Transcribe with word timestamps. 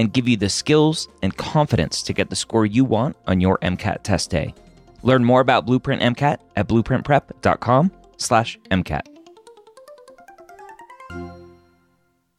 and 0.00 0.12
give 0.14 0.26
you 0.26 0.38
the 0.38 0.48
skills 0.48 1.08
and 1.22 1.36
confidence 1.36 2.02
to 2.02 2.14
get 2.14 2.30
the 2.30 2.36
score 2.36 2.64
you 2.64 2.86
want 2.86 3.14
on 3.26 3.38
your 3.38 3.58
MCAT 3.58 4.02
test 4.02 4.30
day. 4.30 4.54
Learn 5.02 5.26
more 5.26 5.42
about 5.42 5.66
Blueprint 5.66 6.00
MCAT 6.00 6.38
at 6.56 6.68
blueprintprep.com/mcat. 6.68 9.06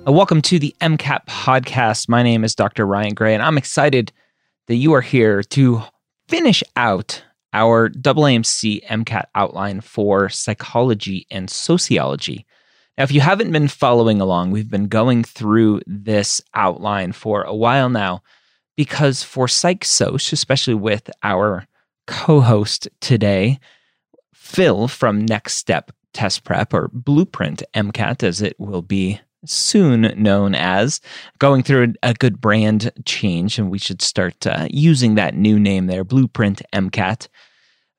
Uh, 0.07 0.11
welcome 0.11 0.41
to 0.41 0.57
the 0.57 0.75
MCAT 0.81 1.27
podcast. 1.27 2.09
My 2.09 2.23
name 2.23 2.43
is 2.43 2.55
Dr. 2.55 2.87
Ryan 2.87 3.13
Gray, 3.13 3.35
and 3.35 3.43
I'm 3.43 3.59
excited 3.59 4.11
that 4.65 4.77
you 4.77 4.93
are 4.93 5.01
here 5.01 5.43
to 5.43 5.83
finish 6.27 6.63
out 6.75 7.23
our 7.53 7.89
AAMC 7.89 8.83
MCAT 8.87 9.25
outline 9.35 9.81
for 9.81 10.29
psychology 10.29 11.27
and 11.29 11.47
sociology. 11.47 12.47
Now, 12.97 13.03
if 13.05 13.11
you 13.11 13.21
haven't 13.21 13.51
been 13.51 13.67
following 13.67 14.19
along, 14.21 14.51
we've 14.51 14.69
been 14.69 14.87
going 14.87 15.23
through 15.23 15.81
this 15.87 16.41
outline 16.53 17.13
for 17.13 17.43
a 17.43 17.55
while 17.55 17.89
now 17.89 18.21
because 18.75 19.23
for 19.23 19.47
Psych 19.47 19.85
Soc, 19.85 20.15
especially 20.31 20.73
with 20.73 21.09
our 21.23 21.67
co 22.07 22.41
host 22.41 22.89
today, 22.99 23.59
Phil 24.33 24.87
from 24.87 25.25
Next 25.25 25.55
Step 25.55 25.91
Test 26.13 26.43
Prep 26.43 26.73
or 26.73 26.89
Blueprint 26.93 27.63
MCAT, 27.73 28.23
as 28.23 28.41
it 28.41 28.59
will 28.59 28.81
be 28.81 29.21
soon 29.45 30.13
known 30.17 30.53
as, 30.53 31.01
going 31.39 31.63
through 31.63 31.93
a, 32.03 32.13
good 32.13 32.39
brand 32.41 32.91
change, 33.05 33.57
and 33.57 33.71
we 33.71 33.79
should 33.79 34.01
start 34.01 34.45
uh, 34.45 34.67
using 34.69 35.15
that 35.15 35.35
new 35.35 35.59
name 35.59 35.87
there, 35.87 36.03
Blueprint 36.03 36.61
MCAT. 36.73 37.27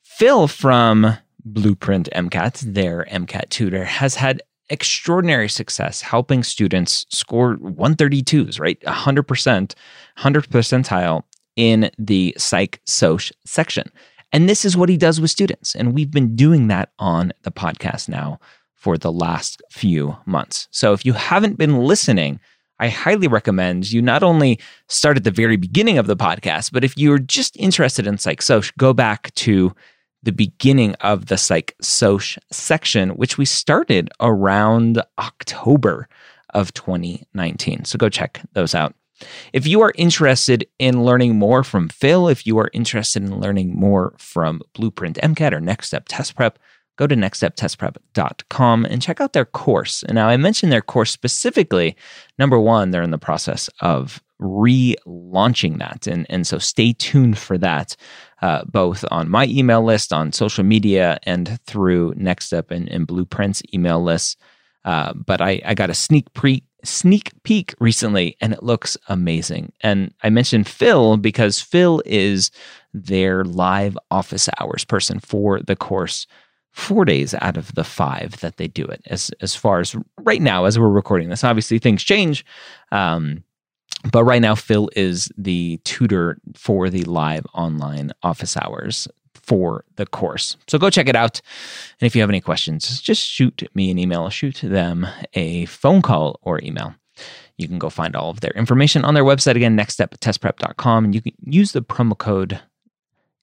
Phil 0.02 0.46
from 0.46 1.16
Blueprint 1.44 2.08
MCAT, 2.14 2.74
their 2.74 3.06
MCAT 3.10 3.48
tutor, 3.48 3.84
has 3.84 4.14
had 4.16 4.42
extraordinary 4.72 5.48
success 5.48 6.00
helping 6.00 6.42
students 6.42 7.06
score 7.10 7.56
132s, 7.58 8.58
right? 8.58 8.80
100%, 8.80 9.46
100 9.46 10.48
percentile 10.48 11.22
in 11.54 11.90
the 11.98 12.34
psych 12.38 12.80
soc 12.86 13.22
section. 13.44 13.92
And 14.32 14.48
this 14.48 14.64
is 14.64 14.76
what 14.76 14.88
he 14.88 14.96
does 14.96 15.20
with 15.20 15.30
students. 15.30 15.74
And 15.74 15.94
we've 15.94 16.10
been 16.10 16.34
doing 16.34 16.68
that 16.68 16.90
on 16.98 17.32
the 17.42 17.52
podcast 17.52 18.08
now 18.08 18.40
for 18.74 18.96
the 18.96 19.12
last 19.12 19.62
few 19.70 20.16
months. 20.24 20.68
So 20.70 20.94
if 20.94 21.04
you 21.04 21.12
haven't 21.12 21.58
been 21.58 21.78
listening, 21.80 22.40
I 22.80 22.88
highly 22.88 23.28
recommend 23.28 23.92
you 23.92 24.00
not 24.00 24.22
only 24.22 24.58
start 24.88 25.18
at 25.18 25.24
the 25.24 25.30
very 25.30 25.56
beginning 25.56 25.98
of 25.98 26.06
the 26.06 26.16
podcast, 26.16 26.72
but 26.72 26.82
if 26.82 26.96
you're 26.96 27.18
just 27.18 27.56
interested 27.58 28.06
in 28.06 28.18
psych 28.18 28.42
soc, 28.42 28.72
go 28.78 28.92
back 28.92 29.32
to 29.34 29.72
the 30.22 30.32
beginning 30.32 30.94
of 30.96 31.26
the 31.26 31.36
Psych 31.36 31.74
Soc 31.80 32.22
section, 32.50 33.10
which 33.10 33.38
we 33.38 33.44
started 33.44 34.10
around 34.20 35.02
October 35.18 36.08
of 36.54 36.72
2019. 36.74 37.84
So 37.84 37.98
go 37.98 38.08
check 38.08 38.40
those 38.52 38.74
out. 38.74 38.94
If 39.52 39.66
you 39.66 39.80
are 39.82 39.92
interested 39.96 40.66
in 40.78 41.04
learning 41.04 41.36
more 41.36 41.62
from 41.62 41.88
Phil, 41.88 42.28
if 42.28 42.46
you 42.46 42.58
are 42.58 42.70
interested 42.72 43.22
in 43.22 43.40
learning 43.40 43.74
more 43.74 44.14
from 44.18 44.62
Blueprint 44.74 45.18
MCAT 45.22 45.52
or 45.52 45.60
Next 45.60 45.88
Step 45.88 46.06
Test 46.08 46.34
Prep, 46.34 46.58
go 46.96 47.06
to 47.06 47.14
nextsteptestprep.com 47.14 48.84
and 48.84 49.02
check 49.02 49.20
out 49.20 49.32
their 49.32 49.44
course. 49.44 50.02
And 50.02 50.14
now 50.14 50.28
I 50.28 50.36
mentioned 50.36 50.72
their 50.72 50.82
course 50.82 51.10
specifically. 51.10 51.96
Number 52.38 52.58
one, 52.58 52.90
they're 52.90 53.02
in 53.02 53.10
the 53.10 53.18
process 53.18 53.70
of 53.80 54.22
relaunching 54.42 55.78
that. 55.78 56.06
And, 56.06 56.26
and 56.28 56.46
so 56.46 56.58
stay 56.58 56.92
tuned 56.92 57.38
for 57.38 57.56
that 57.58 57.96
uh, 58.42 58.64
both 58.64 59.04
on 59.10 59.28
my 59.28 59.46
email 59.46 59.84
list, 59.84 60.12
on 60.12 60.32
social 60.32 60.64
media, 60.64 61.18
and 61.22 61.60
through 61.64 62.12
Next 62.16 62.46
Step 62.46 62.70
and, 62.72 62.88
and 62.88 63.06
Blueprint's 63.06 63.62
email 63.72 64.02
lists. 64.02 64.36
Uh, 64.84 65.12
but 65.14 65.40
I, 65.40 65.62
I 65.64 65.74
got 65.74 65.90
a 65.90 65.94
sneak 65.94 66.32
pre 66.34 66.64
sneak 66.84 67.30
peek 67.44 67.72
recently, 67.78 68.36
and 68.40 68.52
it 68.52 68.64
looks 68.64 68.96
amazing. 69.06 69.72
And 69.82 70.12
I 70.24 70.30
mentioned 70.30 70.66
Phil 70.66 71.16
because 71.16 71.60
Phil 71.60 72.02
is 72.04 72.50
their 72.92 73.44
live 73.44 73.96
office 74.10 74.48
hours 74.60 74.84
person 74.84 75.20
for 75.20 75.60
the 75.60 75.76
course 75.76 76.26
four 76.72 77.04
days 77.04 77.34
out 77.40 77.56
of 77.56 77.74
the 77.74 77.84
five 77.84 78.40
that 78.40 78.56
they 78.56 78.66
do 78.66 78.84
it 78.84 79.02
as 79.06 79.30
as 79.40 79.54
far 79.54 79.80
as 79.80 79.94
right 80.22 80.40
now 80.40 80.64
as 80.64 80.78
we're 80.78 80.88
recording 80.88 81.28
this 81.28 81.44
obviously 81.44 81.78
things 81.78 82.02
change 82.02 82.46
um, 82.92 83.44
but 84.10 84.24
right 84.24 84.42
now, 84.42 84.54
Phil 84.54 84.90
is 84.96 85.30
the 85.36 85.80
tutor 85.84 86.38
for 86.54 86.90
the 86.90 87.04
live 87.04 87.46
online 87.54 88.10
office 88.22 88.56
hours 88.56 89.06
for 89.34 89.84
the 89.96 90.06
course. 90.06 90.56
So 90.68 90.78
go 90.78 90.90
check 90.90 91.08
it 91.08 91.16
out. 91.16 91.40
And 92.00 92.06
if 92.06 92.14
you 92.14 92.22
have 92.22 92.30
any 92.30 92.40
questions, 92.40 93.00
just 93.00 93.22
shoot 93.22 93.62
me 93.74 93.90
an 93.90 93.98
email, 93.98 94.28
shoot 94.30 94.60
them 94.62 95.06
a 95.34 95.66
phone 95.66 96.02
call 96.02 96.38
or 96.42 96.60
email. 96.62 96.94
You 97.58 97.68
can 97.68 97.78
go 97.78 97.90
find 97.90 98.16
all 98.16 98.30
of 98.30 98.40
their 98.40 98.52
information 98.52 99.04
on 99.04 99.14
their 99.14 99.24
website 99.24 99.56
again, 99.56 99.76
nextsteptestprep.com. 99.76 101.04
And 101.04 101.14
you 101.14 101.20
can 101.20 101.34
use 101.44 101.72
the 101.72 101.82
promo 101.82 102.16
code 102.16 102.60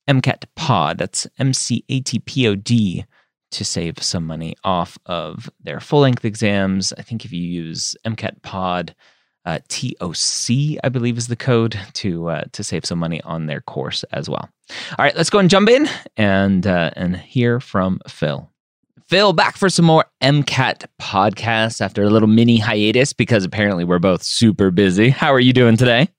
MCATPOD, 0.09 0.97
that's 0.97 1.27
M 1.37 1.53
C 1.53 1.85
A 1.89 1.99
T 1.99 2.19
P 2.19 2.47
O 2.47 2.55
D, 2.55 3.05
to 3.51 3.65
save 3.65 4.01
some 4.01 4.25
money 4.25 4.55
off 4.63 4.97
of 5.05 5.49
their 5.61 5.79
full 5.79 6.01
length 6.01 6.25
exams. 6.25 6.91
I 6.97 7.03
think 7.03 7.25
if 7.25 7.31
you 7.31 7.43
use 7.43 7.95
MCATPOD, 8.05 8.93
uh, 9.49 9.59
TOC, 9.67 10.77
I 10.83 10.89
believe 10.89 11.17
is 11.17 11.27
the 11.27 11.35
code 11.35 11.79
to 11.93 12.29
uh, 12.29 12.43
to 12.51 12.63
save 12.63 12.85
some 12.85 12.99
money 12.99 13.21
on 13.21 13.47
their 13.47 13.61
course 13.61 14.03
as 14.11 14.29
well. 14.29 14.49
All 14.97 15.05
right, 15.05 15.15
let's 15.15 15.29
go 15.29 15.39
and 15.39 15.49
jump 15.49 15.69
in 15.69 15.87
and 16.17 16.67
uh, 16.67 16.91
and 16.95 17.17
hear 17.17 17.59
from 17.59 17.99
Phil. 18.07 18.49
Phil, 19.07 19.33
back 19.33 19.57
for 19.57 19.69
some 19.69 19.85
more 19.85 20.05
MCAT 20.21 20.85
podcast 21.01 21.81
after 21.81 22.03
a 22.03 22.11
little 22.11 22.27
mini 22.27 22.59
hiatus 22.59 23.11
because 23.11 23.43
apparently 23.43 23.83
we're 23.83 23.97
both 23.97 24.21
super 24.21 24.69
busy. 24.69 25.09
How 25.09 25.33
are 25.33 25.39
you 25.39 25.51
doing 25.51 25.77
today? 25.77 26.09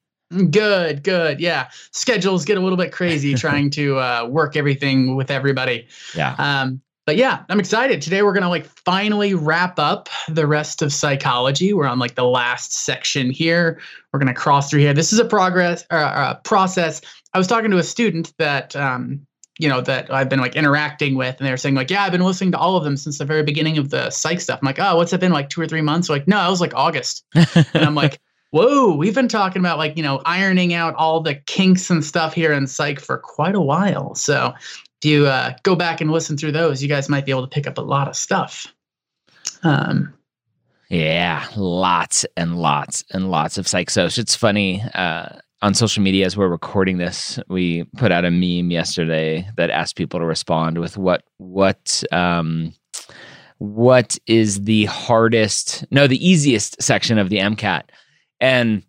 Good, 0.50 1.04
good. 1.04 1.40
Yeah. 1.40 1.70
Schedules 1.92 2.44
get 2.44 2.58
a 2.58 2.60
little 2.60 2.76
bit 2.76 2.90
crazy 2.90 3.34
trying 3.36 3.70
to 3.70 3.98
uh, 3.98 4.26
work 4.28 4.56
everything 4.56 5.14
with 5.14 5.30
everybody. 5.30 5.86
Yeah. 6.16 6.34
Um, 6.38 6.82
but 7.10 7.16
yeah, 7.16 7.42
I'm 7.48 7.58
excited. 7.58 8.00
Today 8.00 8.22
we're 8.22 8.32
gonna 8.32 8.48
like 8.48 8.66
finally 8.84 9.34
wrap 9.34 9.80
up 9.80 10.08
the 10.28 10.46
rest 10.46 10.80
of 10.80 10.92
psychology. 10.92 11.72
We're 11.72 11.88
on 11.88 11.98
like 11.98 12.14
the 12.14 12.22
last 12.22 12.72
section 12.72 13.32
here. 13.32 13.80
We're 14.12 14.20
gonna 14.20 14.32
cross 14.32 14.70
through 14.70 14.82
here. 14.82 14.94
This 14.94 15.12
is 15.12 15.18
a 15.18 15.24
progress 15.24 15.84
or 15.90 15.98
uh, 15.98 16.30
a 16.30 16.34
process. 16.36 17.00
I 17.34 17.38
was 17.38 17.48
talking 17.48 17.72
to 17.72 17.78
a 17.78 17.82
student 17.82 18.32
that 18.38 18.76
um, 18.76 19.26
you 19.58 19.68
know 19.68 19.80
that 19.80 20.08
I've 20.14 20.28
been 20.28 20.38
like 20.38 20.54
interacting 20.54 21.16
with, 21.16 21.36
and 21.36 21.48
they 21.48 21.50
were 21.50 21.56
saying 21.56 21.74
like, 21.74 21.90
yeah, 21.90 22.04
I've 22.04 22.12
been 22.12 22.20
listening 22.20 22.52
to 22.52 22.58
all 22.58 22.76
of 22.76 22.84
them 22.84 22.96
since 22.96 23.18
the 23.18 23.24
very 23.24 23.42
beginning 23.42 23.76
of 23.76 23.90
the 23.90 24.10
psych 24.10 24.40
stuff. 24.40 24.60
I'm 24.62 24.66
like, 24.66 24.78
oh, 24.78 24.94
what's 24.96 25.12
it 25.12 25.18
been 25.18 25.32
like 25.32 25.48
two 25.48 25.60
or 25.60 25.66
three 25.66 25.82
months? 25.82 26.06
They're 26.06 26.16
like, 26.16 26.28
no, 26.28 26.46
it 26.46 26.50
was 26.50 26.60
like 26.60 26.74
August, 26.76 27.24
and 27.34 27.66
I'm 27.74 27.96
like. 27.96 28.20
Whoa, 28.52 28.96
we've 28.96 29.14
been 29.14 29.28
talking 29.28 29.62
about 29.62 29.78
like, 29.78 29.96
you 29.96 30.02
know, 30.02 30.20
ironing 30.26 30.74
out 30.74 30.96
all 30.96 31.20
the 31.20 31.36
kinks 31.36 31.88
and 31.88 32.04
stuff 32.04 32.34
here 32.34 32.52
in 32.52 32.66
psych 32.66 32.98
for 32.98 33.16
quite 33.16 33.54
a 33.54 33.60
while. 33.60 34.16
So 34.16 34.52
if 35.02 35.10
you 35.10 35.26
uh, 35.26 35.54
go 35.62 35.74
back 35.74 36.00
and 36.00 36.10
listen 36.10 36.36
through 36.36 36.52
those, 36.52 36.82
you 36.82 36.88
guys 36.88 37.08
might 37.08 37.24
be 37.24 37.32
able 37.32 37.46
to 37.46 37.48
pick 37.48 37.66
up 37.66 37.78
a 37.78 37.82
lot 37.82 38.08
of 38.08 38.16
stuff. 38.16 38.72
Um, 39.62 40.12
yeah, 40.90 41.46
lots 41.56 42.26
and 42.36 42.58
lots 42.58 43.04
and 43.12 43.30
lots 43.30 43.56
of 43.56 43.66
psych 43.66 43.90
soc. 43.90 44.18
It's 44.18 44.34
funny. 44.34 44.82
Uh, 44.94 45.38
on 45.62 45.74
social 45.74 46.02
media, 46.02 46.26
as 46.26 46.36
we're 46.36 46.48
recording 46.48 46.98
this, 46.98 47.38
we 47.48 47.84
put 47.96 48.12
out 48.12 48.24
a 48.24 48.30
meme 48.30 48.70
yesterday 48.70 49.48
that 49.56 49.70
asked 49.70 49.96
people 49.96 50.18
to 50.20 50.26
respond 50.26 50.78
with 50.78 50.96
what 50.96 51.22
what 51.38 52.02
um, 52.12 52.72
what 53.58 54.18
is 54.26 54.64
the 54.64 54.86
hardest, 54.86 55.84
no, 55.90 56.06
the 56.06 56.26
easiest 56.26 56.82
section 56.82 57.18
of 57.18 57.28
the 57.28 57.38
MCAT, 57.38 57.82
and 58.40 58.82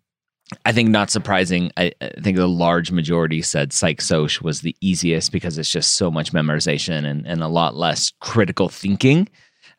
I 0.64 0.72
think 0.72 0.90
not 0.90 1.10
surprising. 1.10 1.70
I, 1.76 1.92
I, 2.00 2.10
think 2.20 2.36
the 2.36 2.48
large 2.48 2.90
majority 2.90 3.42
said 3.42 3.72
psych 3.72 4.00
was 4.42 4.60
the 4.60 4.76
easiest 4.80 5.32
because 5.32 5.58
it's 5.58 5.70
just 5.70 5.96
so 5.96 6.10
much 6.10 6.32
memorization 6.32 7.04
and, 7.04 7.26
and 7.26 7.42
a 7.42 7.48
lot 7.48 7.76
less 7.76 8.12
critical 8.20 8.68
thinking. 8.68 9.28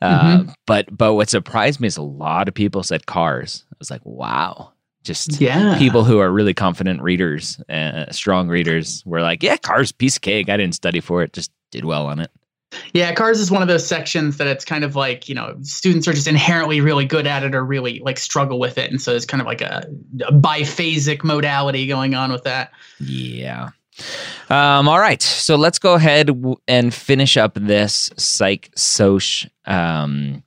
Uh, 0.01 0.37
mm-hmm. 0.37 0.51
But 0.65 0.95
but 0.95 1.13
what 1.13 1.29
surprised 1.29 1.79
me 1.79 1.87
is 1.87 1.97
a 1.97 2.01
lot 2.01 2.47
of 2.47 2.53
people 2.53 2.83
said 2.83 3.05
cars. 3.05 3.65
I 3.71 3.75
was 3.79 3.89
like, 3.89 4.01
wow, 4.03 4.73
just 5.03 5.39
yeah. 5.39 5.77
people 5.77 6.03
who 6.03 6.19
are 6.19 6.31
really 6.31 6.53
confident 6.53 7.01
readers, 7.01 7.61
uh, 7.69 8.11
strong 8.11 8.49
readers, 8.49 9.03
were 9.05 9.21
like, 9.21 9.43
yeah, 9.43 9.57
cars, 9.57 9.91
piece 9.91 10.17
of 10.17 10.21
cake. 10.21 10.49
I 10.49 10.57
didn't 10.57 10.75
study 10.75 10.99
for 10.99 11.23
it, 11.23 11.33
just 11.33 11.51
did 11.71 11.85
well 11.85 12.07
on 12.07 12.19
it. 12.19 12.31
Yeah, 12.93 13.13
cars 13.13 13.39
is 13.39 13.51
one 13.51 13.61
of 13.61 13.67
those 13.67 13.85
sections 13.85 14.37
that 14.37 14.47
it's 14.47 14.65
kind 14.65 14.83
of 14.83 14.95
like, 14.95 15.27
you 15.29 15.35
know, 15.35 15.55
students 15.61 16.07
are 16.07 16.13
just 16.13 16.27
inherently 16.27 16.81
really 16.81 17.05
good 17.05 17.27
at 17.27 17.43
it 17.43 17.55
or 17.55 17.63
really 17.63 17.99
like 17.99 18.17
struggle 18.17 18.59
with 18.59 18.77
it. 18.77 18.89
And 18.89 19.01
so 19.01 19.15
it's 19.15 19.25
kind 19.25 19.41
of 19.41 19.47
like 19.47 19.61
a, 19.61 19.85
a 20.27 20.33
biphasic 20.33 21.23
modality 21.23 21.87
going 21.87 22.15
on 22.15 22.31
with 22.31 22.43
that. 22.43 22.71
Yeah. 22.99 23.69
Um, 24.49 24.87
all 24.87 24.99
right. 24.99 25.21
So 25.21 25.55
let's 25.55 25.79
go 25.79 25.93
ahead 25.93 26.29
and 26.67 26.93
finish 26.93 27.37
up 27.37 27.53
this 27.55 28.09
psych 28.17 28.71
soc 28.75 29.21
um, 29.65 30.43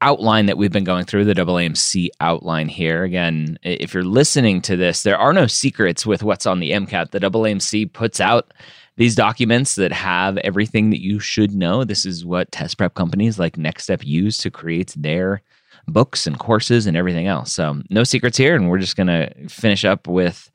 outline 0.00 0.46
that 0.46 0.58
we've 0.58 0.72
been 0.72 0.84
going 0.84 1.04
through, 1.04 1.24
the 1.24 1.34
AAMC 1.34 2.08
outline 2.20 2.68
here. 2.68 3.04
Again, 3.04 3.58
if 3.62 3.94
you're 3.94 4.02
listening 4.04 4.60
to 4.62 4.76
this, 4.76 5.04
there 5.04 5.16
are 5.16 5.32
no 5.32 5.46
secrets 5.46 6.04
with 6.04 6.22
what's 6.22 6.44
on 6.44 6.60
the 6.60 6.72
MCAT. 6.72 7.12
The 7.12 7.20
AAMC 7.20 7.92
puts 7.92 8.20
out 8.20 8.52
these 8.96 9.14
documents 9.14 9.74
that 9.76 9.92
have 9.92 10.36
everything 10.38 10.90
that 10.90 11.00
you 11.00 11.18
should 11.18 11.54
know. 11.54 11.84
This 11.84 12.04
is 12.04 12.24
what 12.24 12.52
test 12.52 12.78
prep 12.78 12.94
companies 12.94 13.38
like 13.38 13.56
Next 13.56 13.84
Step 13.84 14.04
use 14.04 14.38
to 14.38 14.50
create 14.50 14.94
their 14.96 15.42
books 15.86 16.26
and 16.26 16.38
courses 16.38 16.86
and 16.86 16.96
everything 16.96 17.26
else. 17.26 17.52
So, 17.52 17.82
no 17.90 18.04
secrets 18.04 18.36
here. 18.36 18.54
And 18.54 18.68
we're 18.68 18.78
just 18.78 18.96
going 18.96 19.08
to 19.08 19.48
finish 19.48 19.84
up 19.84 20.06
with 20.06 20.50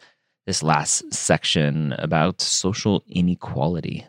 this 0.45 0.63
last 0.63 1.13
section 1.13 1.93
about 1.99 2.39
social 2.41 3.03
inequality. 3.09 4.05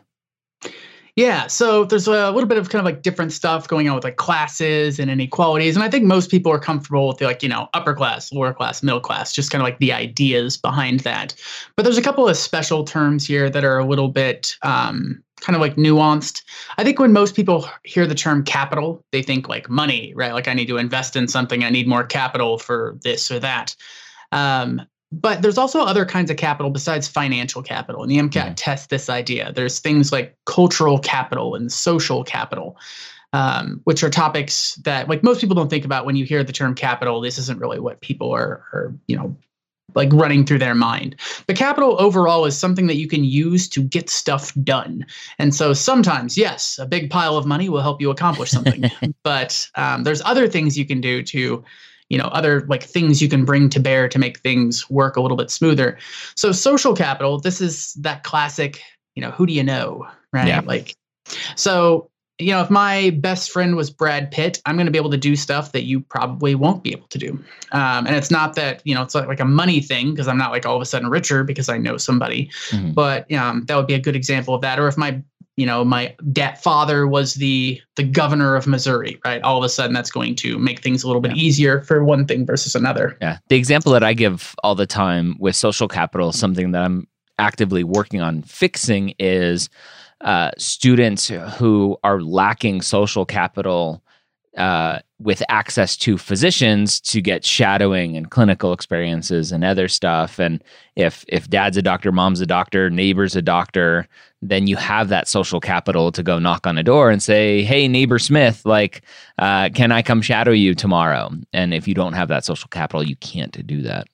Yeah, 1.19 1.47
so 1.47 1.83
there's 1.83 2.07
a 2.07 2.31
little 2.31 2.47
bit 2.47 2.57
of 2.57 2.69
kind 2.69 2.79
of 2.79 2.85
like 2.85 3.01
different 3.01 3.33
stuff 3.33 3.67
going 3.67 3.89
on 3.89 3.95
with 3.95 4.05
like 4.05 4.15
classes 4.15 4.99
and 4.99 5.11
inequalities, 5.11 5.75
and 5.75 5.83
I 5.83 5.89
think 5.89 6.05
most 6.05 6.31
people 6.31 6.49
are 6.49 6.59
comfortable 6.59 7.09
with 7.09 7.17
the, 7.17 7.25
like 7.25 7.43
you 7.43 7.49
know 7.49 7.67
upper 7.73 7.93
class, 7.93 8.31
lower 8.31 8.53
class, 8.53 8.81
middle 8.81 9.01
class, 9.01 9.33
just 9.33 9.51
kind 9.51 9.61
of 9.61 9.65
like 9.65 9.79
the 9.79 9.91
ideas 9.91 10.55
behind 10.55 11.01
that. 11.01 11.35
But 11.75 11.83
there's 11.83 11.97
a 11.97 12.01
couple 12.01 12.29
of 12.29 12.37
special 12.37 12.85
terms 12.85 13.27
here 13.27 13.49
that 13.49 13.65
are 13.65 13.77
a 13.77 13.83
little 13.83 14.07
bit 14.07 14.55
um, 14.61 15.21
kind 15.41 15.57
of 15.57 15.59
like 15.59 15.75
nuanced. 15.75 16.41
I 16.77 16.85
think 16.85 16.99
when 16.99 17.11
most 17.11 17.35
people 17.35 17.69
hear 17.83 18.07
the 18.07 18.15
term 18.15 18.41
capital, 18.41 19.03
they 19.11 19.21
think 19.21 19.49
like 19.49 19.69
money, 19.69 20.13
right? 20.15 20.31
Like 20.31 20.47
I 20.47 20.53
need 20.53 20.69
to 20.69 20.77
invest 20.77 21.17
in 21.17 21.27
something, 21.27 21.65
I 21.65 21.69
need 21.69 21.85
more 21.85 22.05
capital 22.05 22.57
for 22.57 22.97
this 23.03 23.29
or 23.29 23.39
that. 23.39 23.75
Um, 24.31 24.87
but 25.11 25.41
there's 25.41 25.57
also 25.57 25.81
other 25.81 26.05
kinds 26.05 26.29
of 26.29 26.37
capital 26.37 26.69
besides 26.69 27.07
financial 27.07 27.63
capital. 27.63 28.03
And 28.03 28.11
the 28.11 28.17
MCAT 28.17 28.31
mm-hmm. 28.31 28.53
tests 28.53 28.87
this 28.87 29.09
idea. 29.09 29.51
There's 29.53 29.79
things 29.79 30.11
like 30.11 30.37
cultural 30.45 30.99
capital 30.99 31.55
and 31.55 31.71
social 31.71 32.23
capital, 32.23 32.77
um, 33.33 33.81
which 33.85 34.03
are 34.03 34.09
topics 34.09 34.75
that 34.85 35.09
like 35.09 35.23
most 35.23 35.41
people 35.41 35.55
don't 35.55 35.69
think 35.69 35.85
about 35.85 36.05
when 36.05 36.15
you 36.15 36.25
hear 36.25 36.43
the 36.43 36.53
term 36.53 36.75
capital. 36.75 37.21
This 37.21 37.39
isn't 37.39 37.59
really 37.59 37.79
what 37.79 38.01
people 38.01 38.31
are, 38.31 38.63
are 38.71 38.93
you 39.07 39.15
know, 39.15 39.35
like 39.95 40.09
running 40.13 40.45
through 40.45 40.59
their 40.59 40.75
mind. 40.75 41.15
But 41.47 41.55
capital 41.55 41.99
overall 41.99 42.45
is 42.45 42.55
something 42.55 42.85
that 42.85 42.97
you 42.97 43.07
can 43.07 43.23
use 43.23 43.67
to 43.69 43.81
get 43.81 44.09
stuff 44.09 44.53
done. 44.63 45.03
And 45.39 45.55
so 45.55 45.73
sometimes, 45.73 46.37
yes, 46.37 46.77
a 46.77 46.85
big 46.85 47.09
pile 47.09 47.37
of 47.37 47.47
money 47.47 47.69
will 47.69 47.81
help 47.81 47.99
you 47.99 48.11
accomplish 48.11 48.51
something. 48.51 48.85
but 49.23 49.67
um, 49.73 50.03
there's 50.03 50.21
other 50.21 50.47
things 50.47 50.77
you 50.77 50.85
can 50.85 51.01
do 51.01 51.23
to 51.23 51.63
you 52.09 52.17
know 52.17 52.25
other 52.25 52.61
like 52.67 52.83
things 52.83 53.21
you 53.21 53.29
can 53.29 53.45
bring 53.45 53.69
to 53.69 53.79
bear 53.79 54.09
to 54.09 54.19
make 54.19 54.39
things 54.39 54.89
work 54.89 55.15
a 55.15 55.21
little 55.21 55.37
bit 55.37 55.49
smoother. 55.49 55.97
So 56.35 56.51
social 56.51 56.95
capital 56.95 57.39
this 57.39 57.61
is 57.61 57.93
that 57.95 58.23
classic 58.23 58.81
you 59.15 59.21
know 59.21 59.31
who 59.31 59.45
do 59.45 59.53
you 59.53 59.63
know 59.63 60.07
right? 60.33 60.47
Yeah. 60.47 60.61
like 60.61 60.95
so 61.55 62.09
you 62.39 62.51
know 62.51 62.61
if 62.61 62.69
my 62.69 63.11
best 63.21 63.51
friend 63.51 63.75
was 63.75 63.89
brad 63.89 64.31
pitt 64.31 64.61
i'm 64.65 64.77
going 64.77 64.85
to 64.85 64.91
be 64.91 64.97
able 64.97 65.09
to 65.09 65.17
do 65.17 65.35
stuff 65.35 65.73
that 65.73 65.83
you 65.83 65.99
probably 65.99 66.55
won't 66.55 66.83
be 66.83 66.91
able 66.91 67.07
to 67.07 67.17
do. 67.17 67.31
Um, 67.71 68.07
and 68.07 68.15
it's 68.15 68.31
not 68.31 68.55
that 68.55 68.81
you 68.85 68.95
know 68.95 69.03
it's 69.03 69.13
like, 69.13 69.27
like 69.27 69.39
a 69.39 69.45
money 69.45 69.81
thing 69.81 70.11
because 70.11 70.27
i'm 70.27 70.37
not 70.37 70.51
like 70.51 70.65
all 70.65 70.75
of 70.75 70.81
a 70.81 70.85
sudden 70.85 71.09
richer 71.09 71.43
because 71.43 71.69
i 71.69 71.77
know 71.77 71.97
somebody. 71.97 72.49
Mm-hmm. 72.69 72.93
but 72.93 73.31
um, 73.33 73.65
that 73.65 73.75
would 73.75 73.87
be 73.87 73.93
a 73.93 73.99
good 73.99 74.15
example 74.15 74.55
of 74.55 74.61
that. 74.61 74.79
Or 74.79 74.87
if 74.87 74.97
my 74.97 75.21
you 75.59 75.65
know 75.65 75.83
my 75.83 76.15
dad 76.31 76.57
father 76.59 77.07
was 77.07 77.35
the 77.35 77.81
the 77.95 78.03
governor 78.03 78.55
of 78.55 78.65
missouri 78.65 79.19
right? 79.25 79.41
All 79.41 79.57
of 79.57 79.63
a 79.63 79.69
sudden 79.69 79.93
that's 79.93 80.11
going 80.11 80.35
to 80.35 80.57
make 80.57 80.81
things 80.81 81.03
a 81.03 81.07
little 81.07 81.21
bit 81.21 81.35
yeah. 81.35 81.43
easier 81.43 81.81
for 81.81 82.03
one 82.03 82.25
thing 82.25 82.45
versus 82.45 82.75
another. 82.75 83.17
Yeah. 83.21 83.37
The 83.47 83.55
example 83.55 83.91
that 83.93 84.03
i 84.03 84.13
give 84.13 84.55
all 84.63 84.75
the 84.75 84.87
time 84.87 85.35
with 85.39 85.55
social 85.55 85.87
capital 85.87 86.31
something 86.31 86.71
that 86.71 86.83
i'm 86.83 87.07
actively 87.37 87.83
working 87.83 88.21
on 88.21 88.41
fixing 88.43 89.13
is 89.19 89.69
uh, 90.21 90.51
students 90.57 91.29
who 91.29 91.97
are 92.03 92.21
lacking 92.21 92.81
social 92.81 93.25
capital 93.25 94.03
uh, 94.57 94.99
with 95.19 95.43
access 95.49 95.97
to 95.97 96.17
physicians 96.17 96.99
to 97.01 97.21
get 97.21 97.43
shadowing 97.43 98.15
and 98.15 98.31
clinical 98.31 98.71
experiences 98.71 99.51
and 99.51 99.63
other 99.63 99.87
stuff. 99.87 100.39
And 100.39 100.63
if 100.95 101.25
if 101.27 101.49
dad's 101.49 101.77
a 101.77 101.81
doctor, 101.81 102.11
mom's 102.11 102.41
a 102.41 102.45
doctor, 102.45 102.89
neighbor's 102.89 103.35
a 103.35 103.41
doctor, 103.41 104.07
then 104.41 104.67
you 104.67 104.77
have 104.77 105.09
that 105.09 105.27
social 105.27 105.59
capital 105.59 106.11
to 106.13 106.23
go 106.23 106.39
knock 106.39 106.65
on 106.65 106.77
a 106.77 106.83
door 106.83 107.09
and 107.09 107.21
say, 107.21 107.63
"Hey, 107.63 107.87
neighbor 107.87 108.19
Smith, 108.19 108.65
like, 108.65 109.01
uh, 109.37 109.69
can 109.69 109.91
I 109.91 110.01
come 110.01 110.21
shadow 110.21 110.51
you 110.51 110.73
tomorrow?" 110.73 111.31
And 111.51 111.73
if 111.73 111.87
you 111.87 111.93
don't 111.93 112.13
have 112.13 112.29
that 112.29 112.45
social 112.45 112.69
capital, 112.69 113.03
you 113.03 113.17
can't 113.17 113.65
do 113.67 113.81
that. 113.81 114.07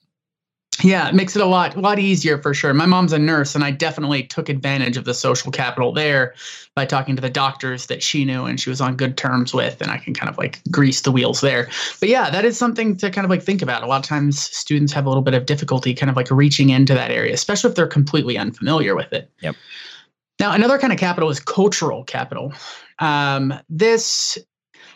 Yeah, 0.82 1.08
it 1.08 1.16
makes 1.16 1.36
it 1.36 1.42
a 1.42 1.46
lot 1.46 1.76
a 1.76 1.80
lot 1.80 2.00
easier 2.00 2.38
for 2.38 2.54
sure. 2.54 2.74
My 2.74 2.86
mom's 2.86 3.14
a 3.14 3.20
nurse 3.20 3.56
and 3.56 3.64
I 3.64 3.72
definitely 3.72 4.24
took 4.24 4.50
advantage 4.50 4.98
of 4.98 5.06
the 5.06 5.14
social 5.14 5.52
capital 5.52 5.94
there 5.94 6.34
by 6.76 6.86
talking 6.86 7.16
to 7.16 7.22
the 7.22 7.30
doctors 7.30 7.86
that 7.86 8.04
she 8.04 8.26
knew 8.26 8.46
and 8.46 8.60
she 8.60 8.70
was 8.70 8.82
on 8.82 8.96
good 8.96 9.16
terms 9.16 9.54
with 9.54 9.82
and 9.82 9.90
I 9.90 9.98
can 9.98 10.14
kind 10.14 10.30
of 10.30 10.38
like 10.38 10.62
grease 10.72 11.02
the 11.02 11.12
wheels 11.12 11.42
there. 11.42 11.70
But 12.00 12.10
yeah, 12.10 12.30
that 12.30 12.44
is 12.44 12.58
something 12.58 12.98
to 12.98 13.10
kind 13.10 13.24
of 13.24 13.32
like 13.32 13.42
think 13.42 13.62
about. 13.62 13.84
A 13.84 13.88
lot 13.88 14.04
of 14.04 14.06
times 14.06 14.40
students 14.40 14.92
have 14.94 15.06
a 15.06 15.10
little 15.10 15.24
bit 15.24 15.34
of 15.34 15.46
difficulty 15.46 15.94
kind 15.94 16.10
of 16.10 16.16
like 16.16 16.30
reaching 16.30 16.70
into 16.70 16.94
that 16.94 17.12
area, 17.12 17.34
especially 17.34 17.70
if 17.70 17.76
they're 17.76 17.88
completely 17.88 18.38
unfamiliar 18.38 18.96
with 18.96 19.14
it. 19.14 19.32
Yep. 19.42 19.56
Now, 20.40 20.52
another 20.52 20.78
kind 20.78 20.92
of 20.92 21.00
capital 21.00 21.30
is 21.30 21.40
cultural 21.40 22.04
capital. 22.04 22.52
Um, 23.00 23.54
this 23.70 24.38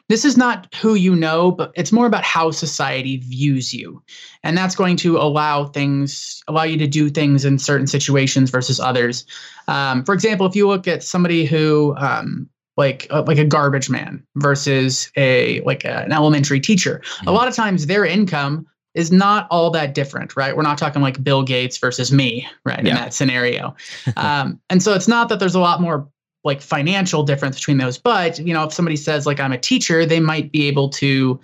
this 0.10 0.26
is 0.26 0.36
not 0.36 0.74
who 0.76 0.96
you 0.96 1.16
know, 1.16 1.52
but 1.52 1.72
it's 1.76 1.92
more 1.92 2.08
about 2.08 2.24
how 2.24 2.52
society 2.52 3.18
views 3.18 3.74
you. 3.74 4.04
And 4.44 4.58
that's 4.58 4.76
going 4.76 4.98
to 4.98 5.18
allow 5.18 5.66
things, 5.66 6.44
allow 6.48 6.64
you 6.64 6.78
to 6.78 6.88
do 6.88 7.10
things 7.10 7.46
in 7.46 7.60
certain 7.60 7.88
situations 7.88 8.50
versus 8.50 8.80
others. 8.80 9.26
Um, 9.68 10.04
for 10.04 10.14
example, 10.14 10.48
if 10.48 10.56
you 10.56 10.68
look 10.68 10.88
at 10.88 11.04
somebody 11.04 11.46
who, 11.46 11.96
um, 11.98 12.50
like 12.76 13.08
uh, 13.10 13.24
like 13.24 13.38
a 13.38 13.46
garbage 13.46 13.90
man 13.90 14.26
versus 14.38 15.12
a 15.18 15.60
like 15.62 15.84
a, 15.84 16.04
an 16.06 16.14
elementary 16.14 16.62
teacher, 16.62 17.02
mm-hmm. 17.04 17.28
a 17.28 17.32
lot 17.32 17.48
of 17.48 17.54
times 17.54 17.86
their 17.86 18.06
income 18.06 18.66
is 18.96 19.12
not 19.12 19.48
all 19.52 19.70
that 19.70 19.94
different, 19.94 20.36
right? 20.36 20.56
We're 20.56 20.64
not 20.64 20.78
talking 20.78 21.02
like 21.02 21.24
Bill 21.24 21.44
Gates 21.44 21.78
versus 21.78 22.12
me, 22.12 22.48
right? 22.66 22.84
Yeah. 22.84 22.92
In 22.92 22.96
that 22.96 23.14
scenario. 23.14 23.76
um, 24.18 24.60
and 24.70 24.82
so 24.82 24.94
it's 24.94 25.08
not 25.08 25.30
that 25.30 25.40
there's 25.40 25.56
a 25.56 25.60
lot 25.60 25.82
more 25.82 26.10
like 26.44 26.62
financial 26.62 27.24
difference 27.24 27.56
between 27.58 27.78
those. 27.78 27.98
But 27.98 28.40
you 28.40 28.54
know 28.54 28.64
if 28.64 28.74
somebody 28.74 28.96
says 28.96 29.26
like 29.26 29.40
i'm 29.40 29.52
a 29.52 29.58
teacher 29.58 30.06
they 30.06 30.20
might 30.20 30.52
be 30.52 30.68
able 30.68 30.90
to 30.90 31.40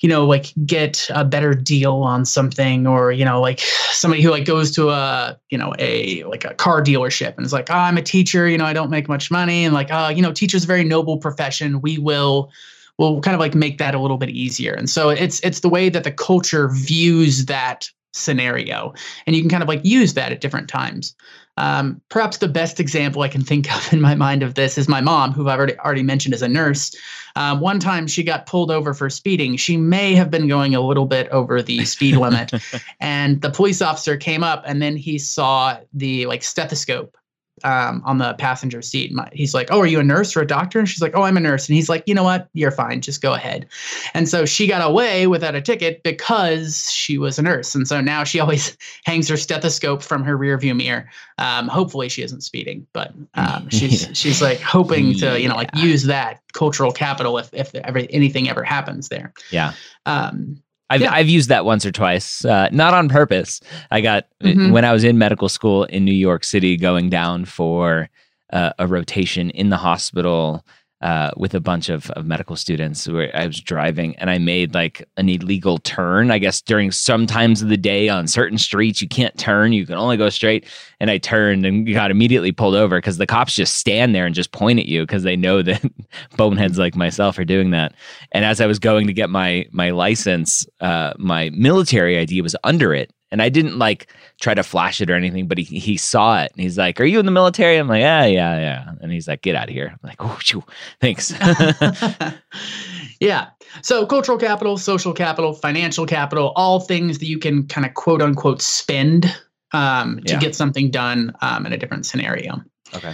you 0.00 0.08
know 0.08 0.24
like 0.24 0.52
get 0.64 1.08
a 1.12 1.24
better 1.24 1.54
deal 1.54 1.94
on 1.96 2.24
something 2.24 2.86
or 2.86 3.10
you 3.10 3.24
know 3.24 3.40
like 3.40 3.60
somebody 3.60 4.22
who 4.22 4.30
like 4.30 4.44
goes 4.44 4.70
to 4.72 4.90
a 4.90 5.38
you 5.50 5.58
know 5.58 5.74
a 5.78 6.22
like 6.24 6.44
a 6.44 6.54
car 6.54 6.82
dealership 6.82 7.36
and 7.36 7.44
is 7.44 7.52
like 7.52 7.70
oh, 7.70 7.74
i'm 7.74 7.98
a 7.98 8.02
teacher 8.02 8.48
you 8.48 8.56
know 8.56 8.64
i 8.64 8.72
don't 8.72 8.90
make 8.90 9.08
much 9.08 9.30
money 9.30 9.64
and 9.64 9.74
like 9.74 9.90
uh 9.90 10.12
you 10.14 10.22
know 10.22 10.32
teacher's 10.32 10.64
very 10.64 10.84
noble 10.84 11.18
profession. 11.18 11.80
We 11.80 11.98
will 11.98 12.50
will 12.98 13.20
kind 13.20 13.34
of 13.34 13.40
like 13.40 13.54
make 13.54 13.78
that 13.78 13.94
a 13.94 14.00
little 14.00 14.18
bit 14.18 14.30
easier. 14.30 14.72
And 14.72 14.90
so 14.90 15.08
it's 15.08 15.40
it's 15.40 15.60
the 15.60 15.68
way 15.68 15.88
that 15.88 16.04
the 16.04 16.10
culture 16.10 16.68
views 16.68 17.46
that 17.46 17.90
scenario 18.12 18.92
and 19.26 19.36
you 19.36 19.42
can 19.42 19.50
kind 19.50 19.62
of 19.62 19.68
like 19.68 19.84
use 19.84 20.14
that 20.14 20.32
at 20.32 20.40
different 20.40 20.68
times 20.68 21.14
um, 21.58 22.00
perhaps 22.08 22.38
the 22.38 22.48
best 22.48 22.78
example 22.78 23.22
I 23.22 23.28
can 23.28 23.42
think 23.42 23.74
of 23.74 23.92
in 23.92 24.00
my 24.00 24.14
mind 24.14 24.42
of 24.42 24.54
this 24.54 24.78
is 24.78 24.88
my 24.88 25.00
mom, 25.00 25.32
who 25.32 25.48
I've 25.48 25.58
already 25.58 25.76
already 25.78 26.04
mentioned 26.04 26.32
as 26.32 26.42
a 26.42 26.48
nurse. 26.48 26.94
Um, 27.34 27.58
one 27.58 27.80
time 27.80 28.06
she 28.06 28.22
got 28.22 28.46
pulled 28.46 28.70
over 28.70 28.94
for 28.94 29.10
speeding. 29.10 29.56
She 29.56 29.76
may 29.76 30.14
have 30.14 30.30
been 30.30 30.46
going 30.46 30.76
a 30.76 30.80
little 30.80 31.04
bit 31.04 31.28
over 31.30 31.60
the 31.60 31.84
speed 31.84 32.16
limit, 32.16 32.52
and 33.00 33.42
the 33.42 33.50
police 33.50 33.82
officer 33.82 34.16
came 34.16 34.44
up, 34.44 34.62
and 34.66 34.80
then 34.80 34.96
he 34.96 35.18
saw 35.18 35.78
the 35.92 36.26
like 36.26 36.44
stethoscope 36.44 37.16
um, 37.64 38.02
on 38.04 38.18
the 38.18 38.34
passenger 38.34 38.82
seat. 38.82 39.12
My, 39.12 39.28
he's 39.32 39.54
like, 39.54 39.68
"Oh, 39.70 39.80
are 39.80 39.86
you 39.86 40.00
a 40.00 40.04
nurse 40.04 40.36
or 40.36 40.40
a 40.40 40.46
doctor?" 40.46 40.78
And 40.78 40.88
she's 40.88 41.02
like, 41.02 41.16
"Oh, 41.16 41.22
I'm 41.22 41.36
a 41.36 41.40
nurse." 41.40 41.68
And 41.68 41.76
he's 41.76 41.88
like, 41.88 42.02
"You 42.06 42.14
know 42.14 42.22
what? 42.22 42.48
You're 42.52 42.70
fine. 42.70 43.00
Just 43.00 43.22
go 43.22 43.34
ahead." 43.34 43.66
And 44.14 44.28
so 44.28 44.44
she 44.44 44.66
got 44.66 44.88
away 44.88 45.26
without 45.26 45.54
a 45.54 45.60
ticket 45.60 46.02
because 46.02 46.90
she 46.90 47.18
was 47.18 47.38
a 47.38 47.42
nurse. 47.42 47.74
And 47.74 47.86
so 47.86 48.00
now 48.00 48.24
she 48.24 48.40
always 48.40 48.76
hangs 49.04 49.28
her 49.28 49.36
stethoscope 49.36 50.02
from 50.02 50.24
her 50.24 50.36
rearview 50.36 50.76
mirror. 50.76 51.08
Um, 51.38 51.68
hopefully, 51.68 52.08
she 52.08 52.22
isn't 52.22 52.42
speeding, 52.42 52.86
but 52.92 53.12
um, 53.34 53.68
she's 53.70 54.08
she's 54.12 54.42
like 54.42 54.60
hoping 54.60 55.14
to 55.14 55.40
you 55.40 55.48
know 55.48 55.56
like 55.56 55.70
use 55.74 56.04
that 56.04 56.40
cultural 56.52 56.92
capital 56.92 57.38
if 57.38 57.52
if 57.52 57.74
ever 57.74 58.02
anything 58.10 58.48
ever 58.48 58.62
happens 58.62 59.08
there. 59.08 59.32
Yeah. 59.50 59.72
Um, 60.06 60.62
I've 60.90 61.00
Yeah. 61.02 61.12
I've 61.12 61.28
used 61.28 61.48
that 61.50 61.64
once 61.64 61.84
or 61.84 61.92
twice, 61.92 62.44
uh, 62.44 62.68
not 62.72 62.94
on 62.94 63.08
purpose. 63.08 63.60
I 63.90 64.00
got 64.00 64.24
Mhm. 64.42 64.72
when 64.72 64.84
I 64.84 64.92
was 64.92 65.04
in 65.04 65.18
medical 65.18 65.48
school 65.48 65.84
in 65.84 66.04
New 66.04 66.12
York 66.12 66.44
City, 66.44 66.76
going 66.76 67.10
down 67.10 67.44
for 67.44 68.08
uh, 68.50 68.72
a 68.78 68.86
rotation 68.86 69.50
in 69.50 69.68
the 69.68 69.76
hospital 69.76 70.64
uh, 71.00 71.30
with 71.36 71.54
a 71.54 71.60
bunch 71.60 71.88
of, 71.88 72.10
of 72.12 72.26
medical 72.26 72.56
students. 72.56 73.06
Where 73.06 73.34
I 73.34 73.46
was 73.46 73.60
driving 73.60 74.16
and 74.16 74.30
I 74.30 74.38
made 74.38 74.74
like 74.74 75.08
an 75.16 75.28
illegal 75.28 75.78
turn. 75.78 76.30
I 76.30 76.38
guess 76.38 76.60
during 76.60 76.90
some 76.90 77.26
times 77.26 77.62
of 77.62 77.68
the 77.68 77.76
day 77.76 78.08
on 78.08 78.26
certain 78.26 78.58
streets 78.58 79.00
you 79.00 79.08
can't 79.08 79.36
turn; 79.38 79.72
you 79.72 79.86
can 79.86 79.94
only 79.94 80.16
go 80.16 80.28
straight. 80.28 80.66
And 81.00 81.10
I 81.10 81.18
turned 81.18 81.64
and 81.64 81.86
got 81.92 82.10
immediately 82.10 82.52
pulled 82.52 82.74
over 82.74 82.98
because 82.98 83.18
the 83.18 83.26
cops 83.26 83.54
just 83.54 83.74
stand 83.74 84.14
there 84.14 84.26
and 84.26 84.34
just 84.34 84.52
point 84.52 84.80
at 84.80 84.86
you 84.86 85.02
because 85.02 85.22
they 85.22 85.36
know 85.36 85.62
that 85.62 85.82
boneheads 86.36 86.78
like 86.78 86.96
myself 86.96 87.38
are 87.38 87.44
doing 87.44 87.70
that. 87.70 87.94
And 88.32 88.44
as 88.44 88.60
I 88.60 88.66
was 88.66 88.78
going 88.78 89.06
to 89.06 89.12
get 89.12 89.30
my 89.30 89.66
my 89.70 89.90
license, 89.90 90.66
uh, 90.80 91.12
my 91.18 91.50
military 91.50 92.18
ID 92.18 92.42
was 92.42 92.56
under 92.64 92.92
it, 92.92 93.12
and 93.30 93.42
I 93.42 93.48
didn't 93.48 93.78
like 93.78 94.12
try 94.40 94.54
to 94.54 94.62
flash 94.62 95.00
it 95.00 95.10
or 95.10 95.14
anything. 95.14 95.46
But 95.48 95.58
he 95.58 95.78
he 95.78 95.96
saw 95.96 96.42
it, 96.42 96.50
and 96.52 96.60
he's 96.62 96.78
like, 96.78 97.00
"Are 97.00 97.04
you 97.04 97.18
in 97.20 97.26
the 97.26 97.32
military?" 97.32 97.76
I'm 97.76 97.88
like, 97.88 98.00
"Yeah, 98.00 98.24
yeah, 98.26 98.58
yeah." 98.58 98.92
And 99.00 99.12
he's 99.12 99.28
like, 99.28 99.42
"Get 99.42 99.54
out 99.56 99.68
of 99.68 99.74
here!" 99.74 99.88
I'm 99.92 99.98
like, 100.08 100.16
"Oh, 100.20 100.38
shoo, 100.40 100.62
thanks." 101.00 101.32
yeah. 103.20 103.48
So 103.82 104.06
cultural 104.06 104.38
capital, 104.38 104.76
social 104.78 105.12
capital, 105.12 105.52
financial 105.54 106.06
capital, 106.06 106.52
all 106.56 106.80
things 106.80 107.18
that 107.18 107.26
you 107.26 107.38
can 107.38 107.66
kind 107.66 107.86
of 107.86 107.94
quote 107.94 108.22
unquote 108.22 108.62
spend 108.62 109.26
um, 109.72 110.20
to 110.24 110.32
Yeah. 110.34 110.38
get 110.40 110.54
something 110.54 110.90
done 110.90 111.32
um, 111.42 111.66
in 111.66 111.72
a 111.72 111.76
different 111.76 112.06
scenario. 112.06 112.62
okay. 112.94 113.12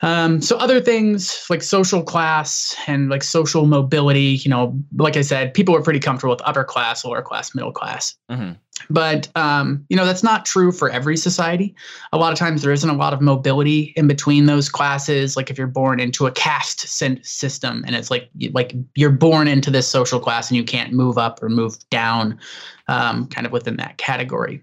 Um, 0.00 0.42
so 0.42 0.58
other 0.58 0.80
things 0.82 1.46
like 1.48 1.62
social 1.62 2.02
class 2.02 2.76
and 2.86 3.08
like 3.08 3.22
social 3.22 3.64
mobility, 3.64 4.38
you 4.44 4.50
know, 4.50 4.78
like 4.96 5.16
I 5.16 5.22
said, 5.22 5.54
people 5.54 5.74
are 5.74 5.80
pretty 5.82 6.00
comfortable 6.00 6.34
with 6.34 6.42
upper 6.44 6.62
class, 6.64 7.04
lower 7.06 7.22
class, 7.22 7.54
middle 7.54 7.72
class. 7.72 8.14
hmm 8.30 8.52
But 8.90 9.28
um, 9.36 9.84
you 9.88 9.96
know, 9.96 10.04
that's 10.04 10.22
not 10.22 10.44
true 10.44 10.72
for 10.72 10.90
every 10.90 11.16
society. 11.16 11.74
A 12.12 12.18
lot 12.18 12.32
of 12.32 12.38
times 12.38 12.62
there 12.62 12.72
isn't 12.72 12.90
a 12.90 12.94
lot 12.94 13.14
of 13.14 13.20
mobility 13.20 13.92
in 13.96 14.06
between 14.06 14.46
those 14.46 14.68
classes. 14.68 15.36
Like 15.36 15.48
if 15.50 15.56
you're 15.56 15.66
born 15.66 16.00
into 16.00 16.26
a 16.26 16.32
caste 16.32 16.80
system 16.80 17.84
and 17.86 17.96
it's 17.96 18.10
like 18.10 18.28
like 18.52 18.74
you're 18.94 19.10
born 19.10 19.48
into 19.48 19.70
this 19.70 19.88
social 19.88 20.20
class 20.20 20.50
and 20.50 20.56
you 20.56 20.64
can't 20.64 20.92
move 20.92 21.18
up 21.18 21.42
or 21.42 21.48
move 21.48 21.76
down, 21.90 22.38
um, 22.88 23.26
kind 23.28 23.46
of 23.46 23.52
within 23.52 23.76
that 23.76 23.96
category 23.96 24.62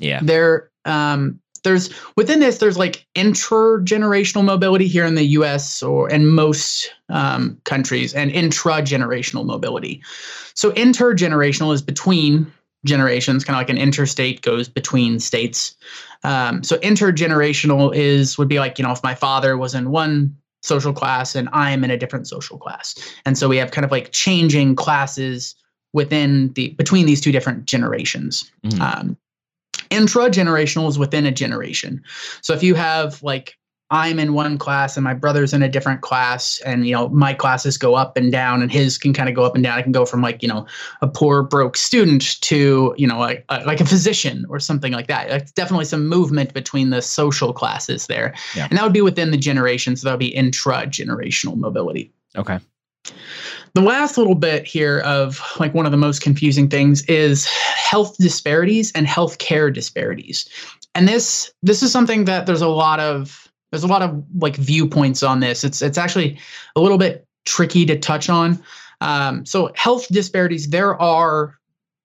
Yeah. 0.00 0.20
there 0.22 0.70
um 0.84 1.38
there's 1.62 1.90
within 2.16 2.40
this 2.40 2.58
there's 2.58 2.78
like 2.78 3.06
intergenerational 3.16 4.44
mobility 4.44 4.86
here 4.86 5.04
in 5.04 5.14
the 5.16 5.24
US 5.24 5.82
or 5.82 6.08
in 6.08 6.26
most 6.28 6.92
um, 7.08 7.60
countries 7.64 8.14
and 8.14 8.30
intragenerational 8.30 9.44
mobility. 9.44 10.00
So 10.54 10.70
intergenerational 10.72 11.74
is 11.74 11.82
between 11.82 12.52
generations, 12.86 13.44
kind 13.44 13.56
of 13.56 13.60
like 13.60 13.70
an 13.70 13.78
interstate 13.78 14.42
goes 14.42 14.68
between 14.68 15.20
states. 15.20 15.76
Um, 16.24 16.62
so 16.62 16.78
intergenerational 16.78 17.94
is 17.94 18.38
would 18.38 18.48
be 18.48 18.58
like 18.58 18.78
you 18.78 18.84
know 18.84 18.92
if 18.92 19.02
my 19.02 19.14
father 19.14 19.56
was 19.56 19.74
in 19.74 19.90
one 19.90 20.36
social 20.62 20.92
class 20.92 21.34
and 21.34 21.48
I'm 21.52 21.84
in 21.84 21.90
a 21.90 21.96
different 21.96 22.26
social 22.26 22.58
class, 22.58 22.94
and 23.24 23.36
so 23.36 23.48
we 23.48 23.56
have 23.58 23.70
kind 23.70 23.84
of 23.84 23.90
like 23.90 24.12
changing 24.12 24.76
classes 24.76 25.54
within 25.92 26.52
the 26.54 26.70
between 26.70 27.06
these 27.06 27.20
two 27.20 27.32
different 27.32 27.66
generations. 27.66 28.50
Mhm. 28.64 28.80
Um, 28.80 29.16
intra-generational 29.90 30.88
is 30.88 30.98
within 30.98 31.26
a 31.26 31.30
generation. 31.30 32.02
So 32.40 32.54
if 32.54 32.62
you 32.62 32.74
have 32.74 33.22
like 33.22 33.56
I'm 33.90 34.18
in 34.18 34.32
one 34.32 34.58
class 34.58 34.96
and 34.96 35.04
my 35.04 35.14
brother's 35.14 35.52
in 35.52 35.62
a 35.62 35.68
different 35.68 36.00
class, 36.00 36.60
and 36.66 36.86
you 36.86 36.92
know 36.92 37.08
my 37.10 37.32
classes 37.34 37.78
go 37.78 37.94
up 37.94 38.16
and 38.16 38.32
down, 38.32 38.60
and 38.62 38.72
his 38.72 38.98
can 38.98 39.12
kind 39.12 39.28
of 39.28 39.34
go 39.36 39.44
up 39.44 39.54
and 39.54 39.62
down. 39.62 39.78
I 39.78 39.82
can 39.82 39.92
go 39.92 40.04
from 40.04 40.22
like 40.22 40.42
you 40.42 40.48
know 40.48 40.66
a 41.02 41.06
poor 41.08 41.42
broke 41.42 41.76
student 41.76 42.40
to 42.42 42.94
you 42.98 43.06
know 43.06 43.18
like 43.18 43.44
a, 43.48 43.64
like 43.64 43.80
a 43.80 43.86
physician 43.86 44.44
or 44.48 44.58
something 44.58 44.92
like 44.92 45.06
that. 45.06 45.28
That's 45.28 45.52
definitely 45.52 45.84
some 45.84 46.08
movement 46.08 46.52
between 46.52 46.90
the 46.90 47.00
social 47.00 47.52
classes 47.52 48.06
there, 48.08 48.34
Yeah. 48.56 48.66
and 48.68 48.76
that 48.78 48.82
would 48.82 48.92
be 48.92 49.02
within 49.02 49.30
the 49.30 49.36
generations. 49.36 50.00
So 50.00 50.06
that 50.08 50.12
would 50.14 50.18
be 50.20 50.34
intra-generational 50.34 51.56
mobility 51.56 52.12
Okay. 52.36 52.58
the 53.74 53.80
last 53.82 54.18
little 54.18 54.34
bit 54.34 54.66
here 54.66 54.98
of 55.00 55.40
like 55.60 55.74
one 55.74 55.86
of 55.86 55.92
the 55.92 55.98
most 55.98 56.22
confusing 56.22 56.68
things 56.68 57.02
is 57.04 57.46
health 57.46 58.16
disparities 58.18 58.90
and 58.92 59.06
healthcare 59.06 59.72
disparities 59.72 60.48
and 60.96 61.06
this 61.06 61.52
this 61.62 61.82
is 61.82 61.92
something 61.92 62.24
that 62.24 62.46
there's 62.46 62.62
a 62.62 62.68
lot 62.68 62.98
of 63.00 63.45
there's 63.70 63.84
a 63.84 63.88
lot 63.88 64.02
of 64.02 64.24
like 64.38 64.56
viewpoints 64.56 65.22
on 65.22 65.40
this. 65.40 65.64
It's 65.64 65.82
it's 65.82 65.98
actually 65.98 66.38
a 66.76 66.80
little 66.80 66.98
bit 66.98 67.26
tricky 67.44 67.86
to 67.86 67.98
touch 67.98 68.28
on. 68.28 68.62
Um, 69.00 69.44
so 69.44 69.70
health 69.74 70.08
disparities 70.08 70.70
there 70.70 71.00
are 71.00 71.58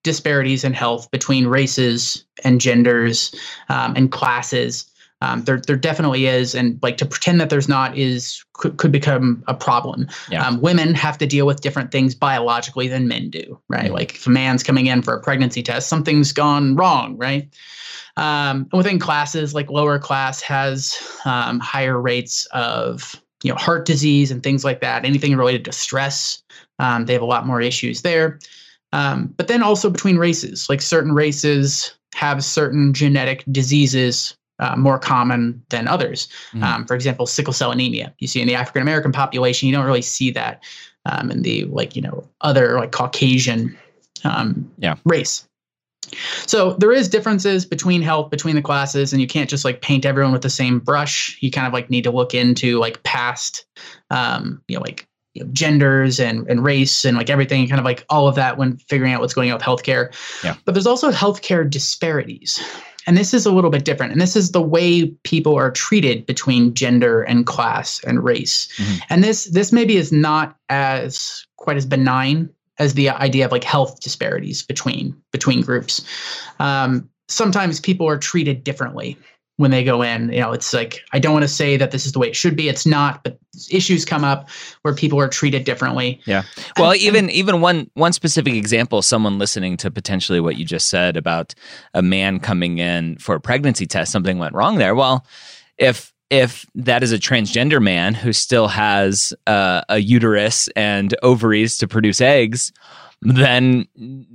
disparities 0.03 0.63
in 0.63 0.73
health 0.73 1.09
between 1.11 1.47
races 1.47 2.25
and 2.43 2.59
genders 2.59 3.33
um, 3.69 3.93
and 3.95 4.11
classes 4.11 4.90
um, 5.21 5.43
there, 5.43 5.59
there 5.59 5.75
definitely 5.75 6.25
is 6.25 6.55
and 6.55 6.79
like 6.81 6.97
to 6.97 7.05
pretend 7.05 7.39
that 7.39 7.49
there's 7.49 7.69
not 7.69 7.97
is 7.97 8.43
could, 8.53 8.77
could 8.77 8.91
become 8.91 9.43
a 9.47 9.53
problem 9.53 10.07
Yeah. 10.29 10.45
um, 10.45 10.59
women 10.61 10.93
have 10.95 11.17
to 11.19 11.27
deal 11.27 11.45
with 11.45 11.61
different 11.61 11.91
things 11.91 12.15
biologically 12.15 12.87
than 12.87 13.07
men 13.07 13.29
do, 13.29 13.59
right? 13.69 13.89
Mhm. 13.91 13.93
Like 13.93 14.15
if 14.15 14.27
a 14.27 14.29
man's 14.31 14.63
coming 14.63 14.87
in 14.87 15.01
for 15.01 15.13
a 15.15 15.21
pregnancy 15.21 15.61
test, 15.63 15.87
something's 15.89 16.31
gone 16.33 16.75
wrong, 16.75 17.17
right? 17.17 17.47
Um, 18.17 18.67
and 18.71 18.73
within 18.73 18.99
classes, 18.99 19.53
like 19.53 19.69
lower 19.69 19.97
class 19.97 20.41
has 20.41 20.97
um, 21.25 21.59
higher 21.59 21.99
rates 21.99 22.45
of 22.51 23.15
you 23.43 23.49
know 23.51 23.55
heart 23.57 23.85
disease 23.85 24.31
and 24.31 24.43
things 24.43 24.63
like 24.65 24.81
that. 24.81 25.05
Anything 25.05 25.35
related 25.37 25.65
to 25.65 25.71
stress, 25.71 26.43
um, 26.79 27.05
they 27.05 27.13
have 27.13 27.21
a 27.21 27.25
lot 27.25 27.47
more 27.47 27.61
issues 27.61 28.01
there. 28.01 28.39
Um, 28.93 29.33
but 29.37 29.47
then 29.47 29.63
also 29.63 29.89
between 29.89 30.17
races, 30.17 30.67
like 30.69 30.81
certain 30.81 31.13
races 31.13 31.93
have 32.13 32.43
certain 32.43 32.93
genetic 32.93 33.43
diseases 33.51 34.35
uh, 34.61 34.75
more 34.77 34.97
common 34.97 35.61
than 35.69 35.87
others. 35.87 36.27
Mhm. 36.53 36.63
Um, 36.63 36.85
for 36.85 36.95
example, 36.95 37.25
sickle 37.25 37.53
cell 37.53 37.71
anemia. 37.71 38.13
You 38.19 38.27
see 38.27 38.39
in 38.41 38.47
the 38.47 38.55
African 38.55 38.81
American 38.81 39.11
population, 39.11 39.67
you 39.67 39.75
don't 39.75 39.85
really 39.85 40.01
see 40.01 40.31
that 40.31 40.63
um, 41.05 41.29
in 41.31 41.41
the 41.41 41.65
like 41.65 41.95
you 41.95 42.01
know 42.01 42.23
other 42.41 42.77
like 42.77 42.91
Caucasian 42.91 43.77
um, 44.23 44.71
Yeah. 44.77 44.95
race. 45.03 45.47
So 46.45 46.73
there 46.73 46.91
is 46.91 47.07
differences 47.07 47.65
between 47.65 48.01
health 48.01 48.29
between 48.29 48.55
the 48.55 48.61
classes, 48.61 49.13
and 49.13 49.21
you 49.21 49.27
can't 49.27 49.49
just 49.49 49.63
like 49.63 49.81
paint 49.81 50.05
everyone 50.05 50.31
with 50.33 50.41
the 50.41 50.49
same 50.49 50.79
brush. 50.79 51.37
You 51.41 51.51
kind 51.51 51.67
of 51.67 51.73
like 51.73 51.89
need 51.89 52.03
to 52.03 52.11
look 52.11 52.33
into 52.33 52.79
like 52.79 53.01
past, 53.03 53.65
um, 54.09 54.61
you 54.67 54.75
know, 54.75 54.81
like 54.81 55.07
you 55.33 55.43
know, 55.43 55.49
genders 55.53 56.19
and 56.19 56.45
and 56.49 56.63
race 56.63 57.05
and 57.05 57.15
like 57.17 57.29
everything, 57.29 57.67
kind 57.67 57.79
of 57.79 57.85
like 57.85 58.03
all 58.09 58.27
of 58.27 58.35
that 58.35 58.57
when 58.57 58.77
figuring 58.77 59.13
out 59.13 59.21
what's 59.21 59.33
going 59.33 59.49
on 59.51 59.57
with 59.57 59.63
healthcare. 59.65 60.13
Yeah. 60.43 60.55
But 60.65 60.73
there's 60.73 60.87
also 60.87 61.11
healthcare 61.11 61.69
disparities. 61.69 62.59
And 63.07 63.17
this 63.17 63.33
is 63.33 63.45
a 63.45 63.51
little 63.51 63.69
bit 63.69 63.85
different. 63.85 64.11
And 64.11 64.21
this 64.21 64.35
is 64.35 64.51
the 64.51 64.61
way 64.61 65.07
people 65.23 65.55
are 65.55 65.71
treated 65.71 66.25
between 66.25 66.73
gender 66.73 67.23
and 67.23 67.45
class 67.45 68.01
and 68.05 68.23
race. 68.23 68.67
Mhm. 68.77 69.01
And 69.09 69.23
this 69.23 69.45
this 69.45 69.71
maybe 69.71 69.97
is 69.97 70.11
not 70.11 70.55
as 70.69 71.45
quite 71.57 71.77
as 71.77 71.85
benign 71.85 72.49
as 72.79 72.93
the 72.93 73.09
idea 73.09 73.45
of 73.45 73.51
like 73.51 73.63
health 73.63 73.99
disparities 74.01 74.63
between 74.63 75.15
between 75.31 75.61
groups. 75.61 76.01
Um, 76.59 77.09
sometimes 77.27 77.79
people 77.79 78.07
are 78.07 78.17
treated 78.17 78.63
differently 78.63 79.17
when 79.57 79.71
they 79.71 79.83
go 79.83 80.01
in. 80.01 80.31
You 80.31 80.39
know, 80.39 80.51
it's 80.53 80.73
like 80.73 81.01
I 81.13 81.19
don't 81.19 81.33
want 81.33 81.43
to 81.43 81.47
say 81.49 81.77
that 81.77 81.91
this 81.91 82.05
is 82.05 82.11
the 82.13 82.19
way 82.19 82.27
it 82.27 82.35
should 82.35 82.55
be. 82.55 82.67
It's 82.69 82.85
not, 82.85 83.23
but 83.23 83.37
issues 83.69 84.05
come 84.05 84.23
up 84.23 84.49
where 84.81 84.95
people 84.95 85.19
are 85.19 85.27
treated 85.27 85.65
differently. 85.65 86.19
Yeah. 86.25 86.43
Well, 86.77 86.91
And- 86.91 87.01
even 87.01 87.29
even 87.29 87.61
one 87.61 87.89
one 87.93 88.13
specific 88.13 88.53
example, 88.55 89.01
someone 89.01 89.37
listening 89.37 89.77
to 89.77 89.91
potentially 89.91 90.39
what 90.39 90.57
you 90.57 90.65
just 90.65 90.89
said 90.89 91.17
about 91.17 91.53
a 91.93 92.01
man 92.01 92.39
coming 92.39 92.77
in 92.79 93.17
for 93.17 93.35
a 93.35 93.41
pregnancy 93.41 93.85
test, 93.85 94.11
something 94.11 94.39
went 94.39 94.53
wrong 94.55 94.77
there. 94.77 94.95
Well, 94.95 95.25
if 95.77 96.11
if 96.29 96.65
that 96.75 97.03
is 97.03 97.11
a 97.11 97.17
transgender 97.19 97.81
man 97.81 98.13
who 98.13 98.31
still 98.31 98.69
has 98.69 99.33
uh, 99.47 99.81
a 99.89 99.97
uterus 99.97 100.69
and 100.77 101.13
ovaries 101.23 101.77
to 101.79 101.89
produce 101.89 102.21
eggs, 102.21 102.71
then 103.21 103.87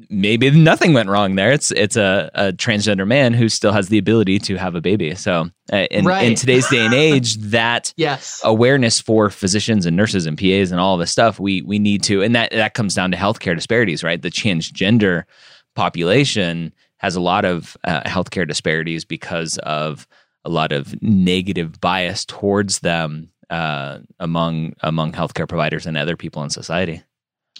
maybe 0.08 0.50
nothing 0.50 0.92
went 0.92 1.08
wrong 1.08 1.34
there. 1.34 1.50
It's 1.50 1.70
it's 1.72 1.96
a, 1.96 2.30
a 2.34 2.52
transgender 2.52 3.06
man 3.06 3.34
who 3.34 3.48
still 3.48 3.72
has 3.72 3.88
the 3.88 3.98
ability 3.98 4.38
to 4.40 4.56
have 4.56 4.74
a 4.76 4.80
baby. 4.80 5.14
So 5.16 5.50
uh, 5.72 5.76
in, 5.90 6.04
in 6.08 6.34
today's 6.36 6.68
day 6.68 6.84
and 6.84 6.94
age, 7.14 7.36
that 7.38 7.92
Yes. 7.96 8.40
awareness 8.44 9.00
for 9.00 9.28
physicians 9.30 9.86
and 9.86 9.96
nurses 9.96 10.26
and 10.26 10.38
PAs 10.38 10.70
and 10.70 10.80
all 10.80 10.96
this 10.96 11.10
stuff 11.10 11.40
we 11.40 11.62
we 11.62 11.78
need 11.80 12.02
to 12.04 12.22
and 12.22 12.34
that 12.36 12.52
that 12.52 12.74
comes 12.74 12.94
down 12.94 13.10
to 13.10 13.16
healthcare 13.16 13.54
disparities 13.56 14.04
right 14.04 14.22
the 14.22 14.30
transgender 14.30 15.24
population 15.74 16.72
has 16.98 17.14
a 17.16 17.20
lot 17.20 17.44
of 17.44 17.76
uh, 17.84 18.00
healthcare 18.02 18.46
disparities 18.48 19.04
because 19.04 19.58
of 19.58 20.06
a 20.44 20.48
lot 20.48 20.72
of 20.72 21.00
negative 21.02 21.80
bias 21.80 22.24
towards 22.24 22.80
them 22.80 23.30
uh, 23.50 23.98
among 24.18 24.74
among 24.80 25.12
healthcare 25.12 25.48
providers 25.48 25.86
and 25.86 25.96
other 25.96 26.16
people 26.16 26.42
in 26.42 26.50
society 26.50 27.02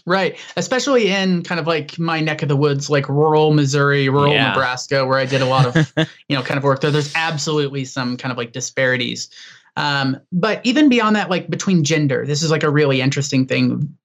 Right. 0.06 0.38
Especially 0.56 1.08
in 1.10 1.42
kind 1.42 1.58
of 1.60 1.66
like 1.66 1.98
my 1.98 2.20
neck 2.20 2.42
of 2.42 2.48
the 2.48 2.56
woods, 2.56 2.88
like 2.88 3.08
rural 3.08 3.52
Missouri, 3.52 4.08
rural 4.08 4.32
Yeah. 4.32 4.50
Nebraska, 4.50 5.04
where 5.04 5.18
I 5.18 5.26
did 5.26 5.42
a 5.42 5.46
lot 5.46 5.66
of, 5.66 5.92
you 6.28 6.36
know, 6.36 6.42
kind 6.42 6.56
of 6.58 6.64
work 6.64 6.80
there. 6.80 6.92
There's 6.92 7.12
absolutely 7.16 7.84
some 7.84 8.16
kind 8.16 8.30
of 8.30 8.38
like 8.38 8.52
disparities. 8.52 9.28
Um, 9.76 10.18
but 10.32 10.60
even 10.64 10.88
beyond 10.88 11.16
that, 11.16 11.28
like 11.28 11.50
between 11.50 11.82
gender, 11.84 12.24
this 12.24 12.42
is 12.42 12.50
like 12.52 12.62
a 12.62 12.70
really 12.70 13.00
interesting 13.00 13.46
thing. 13.46 13.96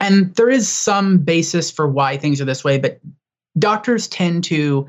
and 0.00 0.34
there 0.36 0.48
is 0.48 0.68
some 0.68 1.18
basis 1.18 1.70
for 1.72 1.88
why 1.88 2.16
things 2.16 2.40
are 2.40 2.44
this 2.46 2.62
way, 2.64 2.78
but 2.78 3.00
doctors 3.58 4.06
tend 4.06 4.44
to 4.44 4.86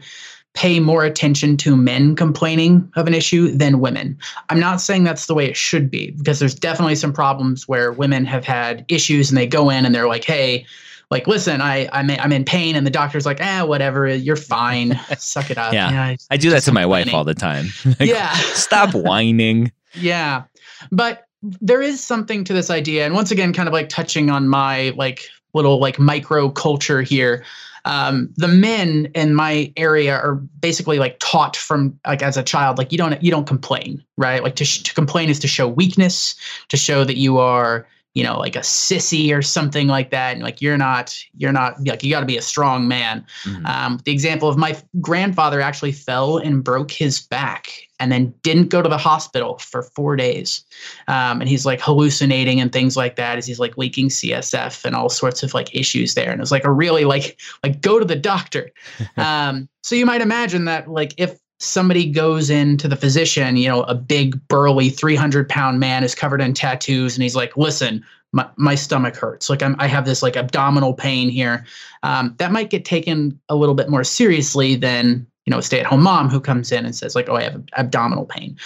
pay 0.54 0.80
more 0.80 1.04
attention 1.04 1.56
to 1.58 1.78
men 1.78 2.16
complaining 2.16 2.92
of 2.96 3.08
an 3.08 3.14
issue 3.14 3.50
than 3.50 3.80
women. 3.80 4.18
I'm 4.50 4.60
not 4.60 4.82
saying 4.82 5.04
that's 5.04 5.28
the 5.28 5.36
way 5.36 5.46
it 5.46 5.56
should 5.56 5.90
be 5.92 6.12
because 6.12 6.40
there's 6.40 6.56
definitely 6.56 6.96
some 6.96 7.14
problems 7.14 7.68
where 7.68 7.92
women 7.92 8.26
have 8.26 8.46
had 8.46 8.84
issues 8.88 9.30
and 9.30 9.38
they 9.38 9.48
go 9.48 9.70
in 9.70 9.86
and 9.86 9.94
they're 9.94 10.08
like, 10.08 10.24
"Hey, 10.24 10.66
like 11.12 11.28
listen, 11.28 11.62
I 11.62 11.88
I'm 11.94 12.10
I'm 12.12 12.32
in 12.32 12.46
pain," 12.46 12.76
and 12.76 12.86
the 12.86 12.92
doctor's 12.92 13.26
like, 13.26 13.40
"Ah, 13.42 13.66
whatever, 13.66 14.08
you're 14.08 14.36
fine, 14.36 15.00
suck 15.18 15.52
it 15.52 15.58
up." 15.58 15.74
Yeah, 15.80 15.92
yeah 15.92 16.16
I 16.32 16.38
do 16.38 16.50
that 16.50 16.64
to 16.64 16.72
my 16.72 16.86
wife 16.86 17.14
all 17.14 17.24
the 17.24 17.36
time. 17.36 17.68
like, 17.86 18.10
yeah, 18.10 18.34
stop 18.54 18.94
whining. 18.94 19.72
Yeah, 19.94 20.44
but 20.92 21.26
there 21.42 21.82
is 21.82 22.04
something 22.04 22.44
to 22.44 22.54
this 22.54 22.70
idea, 22.70 23.06
and 23.06 23.14
once 23.14 23.32
again, 23.32 23.54
kind 23.54 23.68
of 23.68 23.74
like 23.74 23.90
touching 23.90 24.30
on 24.30 24.48
my 24.48 24.94
like 24.98 25.30
little 25.54 25.80
like 25.80 26.00
micro 26.00 26.50
culture 26.50 27.02
here. 27.02 27.44
Um, 27.86 28.30
the 28.36 28.48
men 28.48 29.10
in 29.16 29.34
my 29.34 29.72
area 29.78 30.14
are 30.14 30.36
basically 30.36 31.00
like 31.00 31.18
taught 31.20 31.56
from 31.56 31.98
like 32.06 32.22
as 32.22 32.36
a 32.36 32.44
child 32.44 32.78
like 32.78 32.92
you 32.92 32.98
don't 32.98 33.24
you 33.24 33.32
don't 33.32 33.48
complain 33.48 34.04
right? 34.18 34.44
Like 34.44 34.58
to, 34.58 34.66
sh- 34.66 34.84
to 34.84 34.94
complain 34.94 35.30
is 35.30 35.40
to 35.40 35.48
show 35.48 35.68
weakness 35.68 36.36
to 36.68 36.78
show 36.78 37.06
that 37.06 37.16
you 37.16 37.38
are 37.38 37.88
you 38.14 38.24
know 38.24 38.38
like 38.40 38.56
a 38.56 38.60
sissy 38.60 39.36
or 39.36 39.42
something 39.42 39.88
like 39.88 40.10
that. 40.12 40.34
And 40.34 40.44
like 40.44 40.62
you're 40.62 40.78
not 40.78 41.18
you're 41.38 41.52
not 41.52 41.76
like 41.86 42.04
you 42.04 42.10
got 42.10 42.22
to 42.22 42.26
be 42.26 42.38
a 42.38 42.42
strong 42.42 42.88
man. 42.88 43.26
Mm-hmm. 43.44 43.66
um, 43.66 44.00
the 44.06 44.12
example 44.12 44.50
of 44.50 44.58
my 44.58 44.78
grandfather 45.00 45.62
actually 45.62 45.92
fell 45.92 46.38
and 46.38 46.64
broke 46.64 46.92
his 46.92 47.22
back 47.22 47.72
and 48.00 48.12
then 48.12 48.34
didn't 48.44 48.70
go 48.70 48.82
to 48.82 48.90
the 48.90 48.98
hospital 48.98 49.58
for 49.60 49.84
four 49.84 50.16
days. 50.16 50.64
Um, 51.08 51.42
and 51.42 51.50
he's 51.50 51.66
like 51.66 51.82
hallucinating 51.82 52.60
and 52.62 52.72
things 52.72 52.96
like 52.96 53.18
that 53.18 53.38
as 53.38 53.46
he's 53.46 53.60
like 53.60 53.78
leaking 53.78 54.08
csf 54.10 54.86
and 54.86 54.96
all 54.96 55.10
sorts 55.10 55.44
of 55.44 55.54
like 55.54 55.76
issues 55.76 56.16
there. 56.16 56.32
And 56.32 56.40
it 56.40 56.42
was 56.42 56.52
like 56.52 56.66
a 56.66 56.72
really 56.72 57.06
like 57.06 57.40
like 57.64 57.82
go 57.82 58.00
to 58.00 58.06
the 58.06 58.16
doctor. 58.16 58.72
Um, 59.18 59.68
so 59.84 59.96
you 59.96 60.06
might 60.06 60.22
imagine 60.22 60.66
that 60.66 60.88
like 60.88 61.14
if 61.18 61.40
somebody 61.60 62.10
goes 62.10 62.50
into 62.50 62.88
the 62.88 62.96
physician, 62.96 63.58
you 63.58 63.68
know, 63.68 63.84
a 63.84 63.96
big 63.96 64.40
burly 64.48 64.90
300 64.90 65.48
pound 65.48 65.80
man 65.80 66.04
is 66.04 66.16
covered 66.16 66.42
in 66.42 66.54
tattoos 66.54 67.16
and 67.16 67.24
he's 67.24 67.36
like, 67.36 67.56
listen, 67.58 68.04
my, 68.32 68.48
my 68.56 68.76
stomach 68.76 69.16
hurts. 69.16 69.50
Like 69.50 69.62
I'm, 69.62 69.76
I 69.78 69.88
have 69.88 70.06
this 70.06 70.24
like 70.24 70.38
abdominal 70.38 70.94
pain 70.94 71.30
here. 71.30 71.66
Um, 72.04 72.34
that 72.38 72.52
might 72.52 72.70
get 72.70 72.86
taken 72.86 73.40
a 73.50 73.56
little 73.56 73.76
bit 73.76 73.90
more 73.90 74.04
seriously 74.04 74.76
than, 74.76 75.28
you 75.46 75.52
know, 75.52 75.58
a 75.58 75.62
stay 75.62 75.80
at 75.80 75.86
home 75.86 76.04
mom 76.04 76.30
who 76.30 76.40
comes 76.40 76.72
in 76.72 76.86
and 76.86 76.96
says 76.96 77.16
like, 77.16 77.28
oh, 77.28 77.36
I 77.36 77.44
have 77.44 77.62
abdominal 77.78 78.26
pain. 78.26 78.58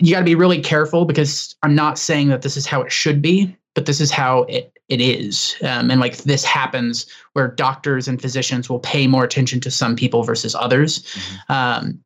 You 0.00 0.12
got 0.12 0.20
to 0.20 0.24
be 0.24 0.34
really 0.34 0.60
careful 0.60 1.04
because 1.04 1.54
I'm 1.62 1.74
not 1.74 1.98
saying 1.98 2.28
that 2.28 2.42
this 2.42 2.56
is 2.56 2.66
how 2.66 2.82
it 2.82 2.90
should 2.90 3.22
be, 3.22 3.56
but 3.74 3.86
this 3.86 4.00
is 4.00 4.10
how 4.10 4.42
it 4.44 4.72
it 4.88 5.02
is. 5.02 5.54
Um, 5.62 5.90
and 5.90 6.00
like 6.00 6.16
this 6.18 6.44
happens 6.44 7.06
where 7.34 7.48
doctors 7.48 8.08
and 8.08 8.20
physicians 8.20 8.70
will 8.70 8.80
pay 8.80 9.06
more 9.06 9.22
attention 9.22 9.60
to 9.60 9.70
some 9.70 9.94
people 9.94 10.22
versus 10.22 10.54
others. 10.54 11.02
Mm-hmm. 11.02 11.52
Um, 11.52 12.00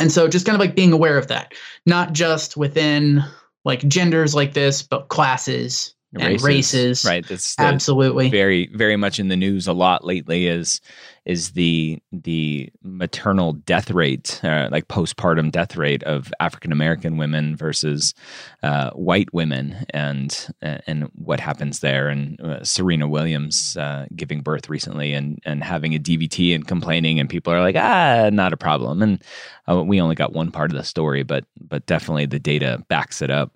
and 0.00 0.10
so 0.12 0.28
just 0.28 0.46
kind 0.46 0.54
of 0.56 0.60
like 0.60 0.74
being 0.74 0.92
aware 0.92 1.18
of 1.18 1.28
that, 1.28 1.52
not 1.86 2.12
just 2.12 2.56
within 2.56 3.22
like 3.64 3.80
genders 3.88 4.34
like 4.34 4.54
this, 4.54 4.82
but 4.82 5.08
classes 5.08 5.93
races, 6.14 6.44
races. 6.44 7.04
right 7.04 7.26
that's 7.26 7.58
absolutely. 7.58 8.28
very 8.30 8.68
very 8.74 8.96
much 8.96 9.18
in 9.18 9.28
the 9.28 9.36
news 9.36 9.66
a 9.66 9.72
lot 9.72 10.04
lately 10.04 10.46
is 10.46 10.80
is 11.24 11.52
the 11.52 11.98
the 12.12 12.70
maternal 12.82 13.52
death 13.52 13.90
rate 13.90 14.40
uh, 14.44 14.68
like 14.70 14.88
postpartum 14.88 15.50
death 15.50 15.76
rate 15.76 16.02
of 16.04 16.32
african 16.40 16.72
american 16.72 17.16
women 17.16 17.56
versus 17.56 18.14
uh, 18.62 18.90
white 18.90 19.32
women 19.34 19.84
and 19.90 20.48
uh, 20.62 20.78
and 20.86 21.10
what 21.14 21.40
happens 21.40 21.80
there. 21.80 22.08
And 22.08 22.40
uh, 22.40 22.64
serena 22.64 23.08
williams 23.08 23.76
uh, 23.76 24.06
giving 24.14 24.40
birth 24.40 24.68
recently 24.68 25.12
and 25.12 25.40
and 25.44 25.62
having 25.62 25.94
a 25.94 25.98
dvt 25.98 26.54
and 26.54 26.66
complaining 26.66 27.20
and 27.20 27.28
people 27.28 27.52
are 27.52 27.60
like 27.60 27.76
ah 27.76 28.30
not 28.32 28.52
a 28.52 28.56
problem. 28.56 29.02
And 29.02 29.22
uh, 29.68 29.82
we 29.82 30.00
only 30.00 30.14
got 30.14 30.32
one 30.32 30.50
part 30.50 30.70
of 30.70 30.76
the 30.76 30.84
story 30.84 31.22
but 31.22 31.44
but 31.60 31.86
definitely 31.86 32.26
the 32.26 32.38
data 32.38 32.82
backs 32.88 33.22
it 33.22 33.30
up 33.30 33.52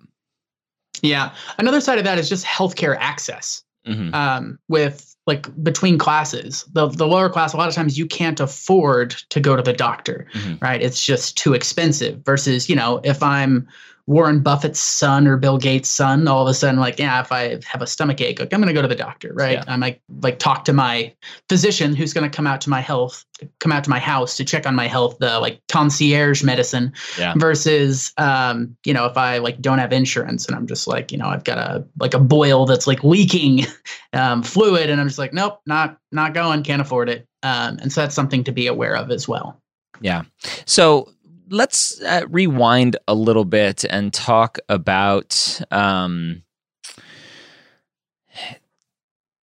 yeah. 1.01 1.33
Another 1.57 1.81
side 1.81 1.97
of 1.97 2.03
that 2.03 2.17
is 2.17 2.29
just 2.29 2.45
healthcare 2.45 2.97
access. 2.99 3.63
Mm-hmm. 3.87 4.13
Um, 4.13 4.59
with 4.67 5.15
like 5.25 5.47
between 5.63 5.97
classes, 5.97 6.65
the 6.73 6.87
the 6.89 7.07
lower 7.07 7.29
class, 7.29 7.53
a 7.53 7.57
lot 7.57 7.69
of 7.69 7.73
times 7.73 7.97
you 7.97 8.05
can't 8.05 8.39
afford 8.39 9.11
to 9.29 9.39
go 9.39 9.55
to 9.55 9.61
the 9.61 9.73
doctor, 9.73 10.27
mm-hmm. 10.33 10.55
right? 10.61 10.81
It's 10.81 11.03
just 11.03 11.37
too 11.37 11.53
expensive. 11.53 12.23
Versus, 12.25 12.69
you 12.69 12.75
know, 12.75 12.99
if 13.03 13.23
I'm 13.23 13.67
Warren 14.09 14.39
Buffett's 14.39 14.79
son 14.79 15.27
or 15.27 15.37
Bill 15.37 15.59
Gates' 15.59 15.87
son, 15.87 16.27
all 16.27 16.41
of 16.41 16.47
a 16.47 16.53
sudden, 16.55 16.79
like, 16.79 16.97
yeah, 16.97 17.21
if 17.21 17.31
I 17.31 17.59
have 17.67 17.83
a 17.83 17.85
stomach 17.85 18.19
ache, 18.19 18.39
like, 18.39 18.51
I'm 18.51 18.59
going 18.59 18.67
to 18.67 18.73
go 18.73 18.81
to 18.81 18.87
the 18.87 18.95
doctor, 18.95 19.31
right? 19.35 19.59
Yeah. 19.59 19.63
I 19.67 19.75
might 19.75 20.01
like 20.23 20.39
talk 20.39 20.65
to 20.65 20.73
my 20.73 21.13
physician 21.47 21.93
who's 21.93 22.11
going 22.11 22.27
to 22.27 22.35
come 22.35 22.47
out 22.47 22.59
to 22.61 22.71
my 22.71 22.81
health, 22.81 23.23
come 23.59 23.71
out 23.71 23.83
to 23.83 23.89
my 23.91 23.99
house 23.99 24.35
to 24.37 24.43
check 24.43 24.65
on 24.65 24.73
my 24.73 24.87
health, 24.87 25.19
the 25.19 25.39
like 25.39 25.61
concierge 25.67 26.41
medicine 26.41 26.91
yeah. 27.19 27.35
versus, 27.37 28.11
um, 28.17 28.75
you 28.83 28.95
know, 28.95 29.05
if 29.05 29.15
I 29.15 29.37
like 29.37 29.61
don't 29.61 29.77
have 29.77 29.93
insurance 29.93 30.47
and 30.47 30.55
I'm 30.55 30.65
just 30.65 30.87
like, 30.87 31.11
you 31.11 31.17
know, 31.19 31.27
I've 31.27 31.43
got 31.43 31.59
a 31.59 31.85
like 31.99 32.15
a 32.15 32.19
boil 32.19 32.65
that's 32.65 32.87
like 32.87 33.03
leaking 33.03 33.67
um, 34.13 34.41
fluid 34.41 34.89
and 34.89 34.99
I'm 34.99 35.07
just 35.07 35.19
like, 35.19 35.33
nope, 35.33 35.61
not 35.67 35.99
not 36.11 36.33
going, 36.33 36.63
can't 36.63 36.81
afford 36.81 37.09
it. 37.09 37.27
Um, 37.43 37.77
and 37.79 37.93
so 37.93 38.01
that's 38.01 38.15
something 38.15 38.43
to 38.45 38.51
be 38.51 38.65
aware 38.65 38.97
of 38.97 39.11
as 39.11 39.27
well. 39.27 39.61
Yeah. 40.01 40.23
So 40.65 41.09
let's 41.49 42.01
uh, 42.01 42.25
rewind 42.29 42.97
a 43.07 43.13
little 43.13 43.45
bit 43.45 43.83
and 43.85 44.13
talk 44.13 44.57
about 44.69 45.61
um, 45.71 46.43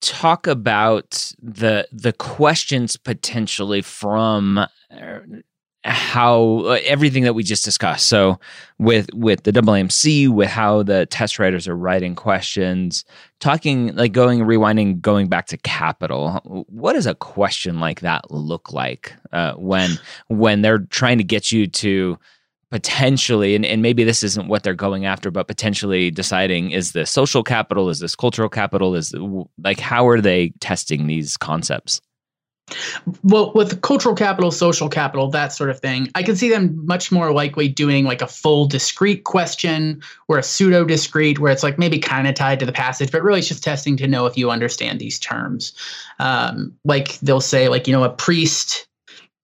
talk 0.01 0.47
about 0.47 1.33
the 1.41 1.87
the 1.93 2.12
questions 2.12 2.97
potentially 2.97 3.83
from 3.83 4.59
uh, 4.59 4.69
how 5.85 6.61
uh, 6.64 6.79
everything 6.85 7.25
that 7.25 7.35
we 7.35 7.42
just 7.42 7.64
discussed. 7.64 8.07
So 8.07 8.38
with 8.79 9.09
with 9.14 9.42
the 9.42 9.53
AAMC, 9.53 10.29
with 10.29 10.49
how 10.49 10.83
the 10.83 11.07
test 11.07 11.38
writers 11.38 11.66
are 11.66 11.77
writing 11.77 12.14
questions, 12.14 13.05
talking 13.40 13.95
like 13.97 14.12
going 14.12 14.40
rewinding, 14.40 15.01
going 15.01 15.29
back 15.29 15.47
to 15.47 15.57
capital. 15.59 16.40
What 16.68 16.92
does 16.92 17.07
a 17.07 17.14
question 17.14 17.81
like 17.81 18.01
that 18.01 18.31
look 18.31 18.73
like 18.73 19.14
uh, 19.33 19.55
when 19.55 19.90
when 20.29 20.62
they're 20.62 20.79
trying 20.79 21.18
to 21.18 21.25
get 21.25 21.51
you 21.51 21.66
to 21.66 22.18
potentially 22.71 23.55
and, 23.55 23.66
and 23.66 23.83
maybe 23.83 24.03
this 24.03 24.23
isn't 24.23 24.49
what 24.49 24.62
they're 24.62 24.73
going 24.73 25.05
after 25.05 25.31
but 25.31 25.47
potentially 25.47 26.11
deciding 26.11 26.71
is 26.71 26.92
this 26.92 27.11
social 27.11 27.42
capital 27.42 27.90
is 27.90 27.99
this 27.99 28.16
cultural 28.16 28.49
capital 28.49 28.95
is 28.95 29.14
like 29.62 29.79
how 29.79 30.09
are 30.09 30.23
they 30.23 30.55
testing 30.61 31.07
these 31.07 31.37
concepts 31.37 32.01
well, 33.22 33.52
with 33.54 33.80
cultural 33.82 34.14
capital, 34.14 34.50
social 34.50 34.88
capital, 34.88 35.28
that 35.30 35.52
sort 35.52 35.70
of 35.70 35.80
thing, 35.80 36.08
I 36.14 36.22
can 36.22 36.37
see 36.37 36.48
them 36.48 36.85
much 36.87 37.11
more 37.11 37.32
likely 37.32 37.68
doing 37.68 38.04
like 38.04 38.22
a 38.22 38.26
full 38.26 38.66
discrete 38.66 39.24
question 39.24 40.02
or 40.28 40.38
a 40.38 40.42
pseudo 40.42 40.85
discrete, 40.85 41.38
where 41.38 41.52
it's 41.52 41.62
like 41.62 41.78
maybe 41.78 41.98
kind 41.98 42.26
of 42.26 42.35
tied 42.35 42.61
to 42.61 42.66
the 42.66 42.72
passage, 42.72 43.11
but 43.11 43.22
really 43.22 43.40
it's 43.40 43.48
just 43.48 43.64
testing 43.64 43.96
to 43.98 44.06
know 44.06 44.26
if 44.26 44.37
you 44.37 44.50
understand 44.50 45.00
these 45.00 45.18
terms. 45.18 45.72
Um, 46.18 46.72
like 46.85 47.18
they'll 47.20 47.40
say, 47.40 47.68
like, 47.68 47.87
you 47.87 47.92
know, 47.92 48.04
a 48.04 48.11
priest, 48.11 48.87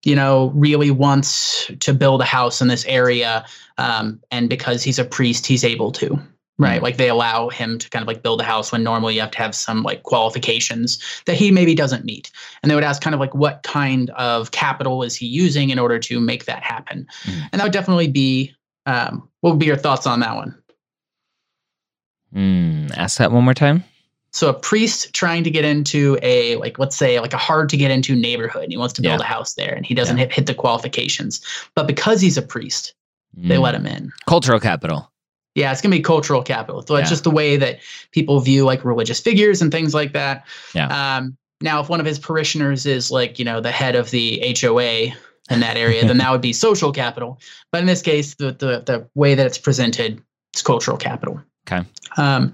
you 0.03 0.15
know, 0.15 0.51
really 0.55 0.91
wants 0.91 1.69
to 1.79 1.93
build 1.93 2.21
a 2.21 2.25
house 2.25 2.61
in 2.61 2.67
this 2.67 2.85
area. 2.85 3.45
Um, 3.77 4.21
and 4.31 4.49
because 4.49 4.83
he's 4.83 4.99
a 4.99 5.05
priest, 5.05 5.45
he's 5.45 5.63
able 5.63 5.91
to 5.93 6.19
right. 6.59 6.83
Like 6.83 6.97
they 6.97 7.09
allow 7.09 7.49
him 7.49 7.77
to 7.79 7.89
kind 7.89 8.03
of 8.03 8.07
like 8.07 8.21
build 8.21 8.41
a 8.41 8.43
house 8.43 8.71
when 8.71 8.83
normally 8.83 9.15
you 9.15 9.21
have 9.21 9.31
to 9.31 9.37
have 9.37 9.55
some 9.55 9.81
like 9.83 10.03
qualifications 10.03 10.99
that 11.25 11.35
he 11.35 11.51
maybe 11.51 11.73
doesn't 11.73 12.05
meet 12.05 12.31
and 12.61 12.69
they 12.69 12.75
would 12.75 12.83
ask 12.83 13.01
kind 13.01 13.13
of 13.13 13.19
like 13.19 13.33
what 13.33 13.63
kind 13.63 14.09
of 14.11 14.51
capital 14.51 15.01
is 15.03 15.15
he 15.15 15.25
using 15.25 15.69
in 15.69 15.79
order 15.79 15.97
to 15.99 16.19
make 16.19 16.45
that 16.45 16.61
happen? 16.61 17.07
Mm. 17.23 17.49
and 17.51 17.59
that 17.59 17.63
would 17.63 17.73
definitely 17.73 18.09
be 18.09 18.53
um, 18.85 19.27
what 19.41 19.51
would 19.51 19.59
be 19.59 19.65
your 19.65 19.77
thoughts 19.77 20.05
on 20.05 20.19
that 20.19 20.35
one? 20.35 20.55
Mm, 22.33 22.95
ask 22.97 23.17
that 23.17 23.31
one 23.31 23.43
more 23.43 23.53
time. 23.53 23.83
So 24.31 24.49
a 24.49 24.53
priest 24.53 25.13
trying 25.13 25.43
to 25.43 25.49
get 25.49 25.65
into 25.65 26.19
a 26.21 26.55
like 26.57 26.77
let's 26.77 26.95
say 26.95 27.19
like 27.19 27.33
a 27.33 27.37
hard 27.37 27.69
to 27.69 27.77
get 27.77 27.89
into 27.89 28.15
neighborhood 28.15 28.63
and 28.63 28.71
he 28.71 28.77
wants 28.77 28.93
to 28.95 29.01
build 29.01 29.19
yeah. 29.19 29.25
a 29.25 29.27
house 29.27 29.53
there 29.53 29.73
and 29.73 29.85
he 29.85 29.95
doesn't 29.95 30.17
yeah. 30.17 30.25
hit, 30.25 30.33
hit 30.33 30.45
the 30.45 30.53
qualifications. 30.53 31.41
But 31.73 31.87
because 31.87 32.21
he's 32.21 32.37
a 32.37 32.41
priest 32.41 32.93
mm. 33.37 33.47
they 33.47 33.57
let 33.57 33.73
him 33.73 33.85
in. 33.85 34.11
Cultural 34.27 34.59
capital 34.59 35.08
yeah, 35.59 35.71
it's 35.71 35.81
gonna 35.81 35.95
be 35.95 36.01
cultural 36.01 36.41
capital. 36.41 36.81
So 36.81 36.95
it's 36.95 37.07
yeah. 37.07 37.09
just 37.09 37.23
the 37.23 37.31
way 37.31 37.57
that 37.57 37.79
people 38.11 38.39
view 38.39 38.63
like 38.63 38.83
religious 38.85 39.19
figures 39.19 39.61
and 39.61 39.71
things 39.71 39.93
like 39.93 40.13
that. 40.13 40.45
Yeah. 40.73 41.17
Um, 41.17 41.37
now, 41.61 41.81
if 41.81 41.89
one 41.89 41.99
of 41.99 42.05
his 42.05 42.17
parishioners 42.17 42.85
is 42.85 43.11
like 43.11 43.37
you 43.37 43.45
know 43.45 43.59
the 43.61 43.71
head 43.71 43.95
of 43.95 44.11
the 44.11 44.41
HOA 44.59 45.13
in 45.51 45.59
that 45.59 45.77
area, 45.77 46.05
then 46.05 46.17
that 46.17 46.31
would 46.31 46.41
be 46.41 46.53
social 46.53 46.91
capital. 46.91 47.39
But 47.71 47.81
in 47.81 47.87
this 47.87 48.01
case, 48.01 48.35
the 48.35 48.51
the 48.53 48.83
the 48.85 49.09
way 49.15 49.35
that 49.35 49.45
it's 49.45 49.57
presented 49.57 50.21
is 50.55 50.61
cultural 50.61 50.97
capital. 50.97 51.41
Okay. 51.67 51.87
Um, 52.17 52.53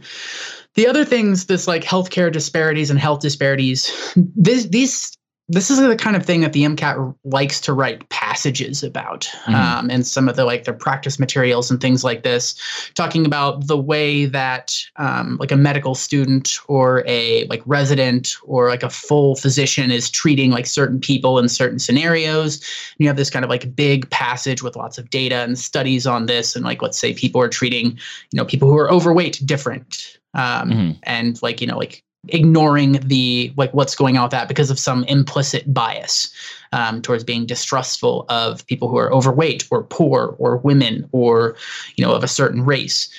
the 0.73 0.87
other 0.87 1.05
things, 1.05 1.45
this 1.45 1.67
like 1.67 1.83
healthcare 1.83 2.31
disparities 2.31 2.89
and 2.89 2.99
health 2.99 3.21
disparities, 3.21 3.91
this, 4.15 4.65
these 4.65 5.17
this 5.47 5.69
is 5.69 5.79
the 5.79 5.95
kind 5.95 6.15
of 6.15 6.25
thing 6.25 6.41
that 6.41 6.53
the 6.53 6.63
MCAT 6.63 7.15
likes 7.23 7.61
to 7.61 7.73
write 7.73 8.07
passages 8.09 8.81
about, 8.81 9.21
mm-hmm. 9.43 9.53
um, 9.53 9.91
and 9.91 10.05
some 10.05 10.27
of 10.27 10.35
the 10.35 10.43
like 10.43 10.63
their 10.63 10.73
practice 10.73 11.19
materials 11.19 11.69
and 11.69 11.79
things 11.79 12.03
like 12.03 12.23
this, 12.23 12.55
talking 12.95 13.27
about 13.27 13.67
the 13.67 13.77
way 13.77 14.25
that 14.25 14.75
um, 14.95 15.37
like 15.39 15.51
a 15.51 15.55
medical 15.55 15.93
student 15.93 16.57
or 16.67 17.03
a 17.05 17.45
like 17.45 17.61
resident 17.67 18.35
or 18.43 18.69
like 18.69 18.81
a 18.81 18.89
full 18.89 19.35
physician 19.35 19.91
is 19.91 20.09
treating 20.09 20.49
like 20.49 20.65
certain 20.65 20.99
people 20.99 21.37
in 21.37 21.47
certain 21.47 21.77
scenarios. 21.77 22.55
And 22.57 22.97
you 22.99 23.07
have 23.07 23.17
this 23.17 23.29
kind 23.29 23.45
of 23.45 23.49
like 23.49 23.75
big 23.75 24.09
passage 24.09 24.63
with 24.63 24.75
lots 24.75 24.97
of 24.97 25.11
data 25.11 25.37
and 25.37 25.59
studies 25.59 26.07
on 26.07 26.25
this, 26.25 26.55
and 26.55 26.65
like 26.65 26.81
let's 26.81 26.97
say 26.97 27.13
people 27.13 27.39
are 27.39 27.49
treating 27.49 27.91
you 28.31 28.37
know 28.37 28.45
people 28.45 28.67
who 28.67 28.77
are 28.77 28.91
overweight 28.91 29.41
different 29.45 30.17
um, 30.33 30.71
mm-hmm. 30.71 30.91
and 31.03 31.41
like 31.43 31.61
you 31.61 31.67
know 31.67 31.77
like 31.77 32.03
ignoring 32.29 32.93
the 32.93 33.53
like 33.55 33.73
what's 33.73 33.95
going 33.95 34.17
on 34.17 34.23
with 34.23 34.31
that 34.31 34.47
because 34.47 34.69
of 34.69 34.79
some 34.79 35.03
implicit 35.05 35.71
bias 35.73 36.33
um, 36.71 37.01
towards 37.01 37.23
being 37.23 37.45
distrustful 37.45 38.25
of 38.29 38.65
people 38.67 38.87
who 38.87 38.97
are 38.97 39.13
overweight 39.13 39.65
or 39.71 39.83
poor 39.83 40.35
or 40.37 40.57
women 40.57 41.07
or 41.11 41.55
you 41.95 42.05
know 42.05 42.13
of 42.13 42.23
a 42.23 42.27
certain 42.27 42.65
race. 42.65 43.09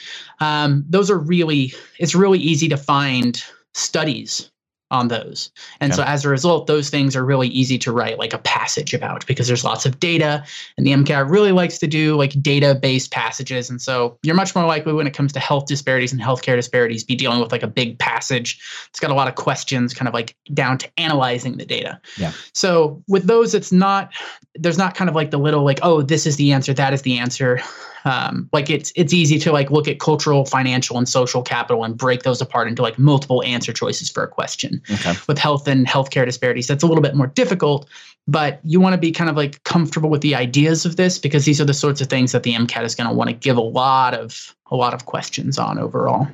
Um, 0.40 0.84
those 0.88 1.10
are 1.10 1.18
really 1.18 1.72
it's 1.98 2.14
really 2.14 2.38
easy 2.38 2.68
to 2.68 2.76
find 2.76 3.42
studies 3.74 4.50
on 4.90 5.08
those. 5.08 5.50
And 5.80 5.90
yeah. 5.90 5.96
so 5.96 6.02
as 6.04 6.24
a 6.24 6.28
result, 6.28 6.66
those 6.66 6.90
things 6.90 7.16
are 7.16 7.24
really 7.24 7.48
easy 7.48 7.76
to 7.78 7.92
write 7.92 8.18
like 8.18 8.32
a 8.32 8.38
passage 8.38 8.94
about 8.94 9.26
because 9.26 9.48
there's 9.48 9.64
lots 9.64 9.84
of 9.84 9.98
data 9.98 10.44
and 10.76 10.86
the 10.86 10.92
MCAT 10.92 11.28
really 11.28 11.52
likes 11.52 11.78
to 11.78 11.86
do 11.86 12.16
like 12.16 12.40
data-based 12.40 13.10
passages. 13.10 13.68
And 13.68 13.82
so 13.82 14.18
you're 14.22 14.36
much 14.36 14.54
more 14.54 14.64
likely 14.64 14.92
when 14.92 15.06
it 15.06 15.14
comes 15.14 15.32
to 15.32 15.40
health 15.40 15.66
disparities 15.66 16.12
and 16.12 16.20
healthcare 16.22 16.54
disparities 16.54 17.02
be 17.02 17.16
dealing 17.16 17.40
with 17.40 17.50
like 17.50 17.64
a 17.64 17.68
big 17.68 17.98
passage. 17.98 18.60
It's 18.88 19.00
got 19.00 19.10
a 19.10 19.14
lot 19.14 19.26
of 19.26 19.34
questions 19.34 19.92
kind 19.92 20.06
of 20.06 20.14
like 20.14 20.36
down 20.54 20.78
to 20.78 20.88
analyzing 20.98 21.56
the 21.56 21.66
data. 21.66 22.00
Yeah. 22.16 22.32
So 22.52 23.02
with 23.08 23.26
those, 23.26 23.54
it's 23.54 23.72
not 23.72 24.12
there's 24.54 24.78
not 24.78 24.94
kind 24.94 25.10
of 25.10 25.16
like 25.16 25.30
the 25.30 25.38
little 25.38 25.64
like, 25.64 25.80
oh, 25.82 26.02
this 26.02 26.26
is 26.26 26.36
the 26.36 26.52
answer, 26.52 26.72
that 26.74 26.94
is 26.94 27.02
the 27.02 27.18
answer 27.18 27.60
um, 28.04 28.48
like 28.52 28.70
it's 28.70 28.92
it's 28.94 29.12
easy 29.12 29.38
to 29.40 29.52
like 29.52 29.70
look 29.70 29.88
at 29.88 29.98
cultural 29.98 30.44
financial 30.44 30.98
and 30.98 31.08
social 31.08 31.42
capital 31.42 31.84
and 31.84 31.96
break 31.96 32.22
those 32.22 32.40
apart 32.40 32.68
into 32.68 32.82
like 32.82 32.98
multiple 32.98 33.42
answer 33.42 33.72
choices 33.72 34.10
for 34.10 34.22
a 34.22 34.28
question. 34.28 34.82
Okay. 34.90 35.14
with 35.28 35.38
health 35.38 35.66
and 35.66 35.86
healthcare 35.86 36.24
disparities 36.24 36.66
that's 36.66 36.82
a 36.82 36.86
little 36.86 37.02
bit 37.02 37.14
more 37.14 37.26
difficult 37.26 37.88
but 38.28 38.60
you 38.64 38.80
want 38.80 38.92
to 38.92 38.98
be 38.98 39.12
kind 39.12 39.30
of 39.30 39.36
like 39.36 39.62
comfortable 39.64 40.10
with 40.10 40.20
the 40.20 40.34
ideas 40.34 40.84
of 40.84 40.96
this 40.96 41.18
because 41.18 41.44
these 41.44 41.60
are 41.60 41.64
the 41.64 41.74
sorts 41.74 42.00
of 42.00 42.08
things 42.08 42.32
that 42.32 42.42
the 42.42 42.52
mcat 42.54 42.84
is 42.84 42.94
going 42.94 43.08
to 43.08 43.14
want 43.14 43.30
to 43.30 43.34
give 43.34 43.56
a 43.56 43.62
lot 43.62 44.14
of 44.14 44.54
a 44.70 44.76
lot 44.76 44.94
of 44.94 45.06
questions 45.06 45.58
on 45.58 45.78
overall. 45.78 46.26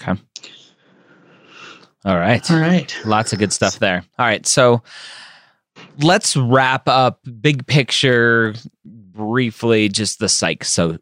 Okay. 0.00 0.20
All 2.04 2.18
right. 2.18 2.50
All 2.50 2.58
right. 2.58 2.94
Lots 3.04 3.32
of 3.32 3.38
good 3.38 3.52
stuff 3.52 3.78
there. 3.78 4.04
All 4.18 4.26
right 4.26 4.46
so 4.46 4.82
let's 6.02 6.36
wrap 6.36 6.88
up 6.88 7.20
big 7.40 7.66
picture 7.66 8.54
briefly 9.18 9.88
just 9.88 10.20
the 10.20 10.28
psych 10.28 10.64
so 10.64 10.96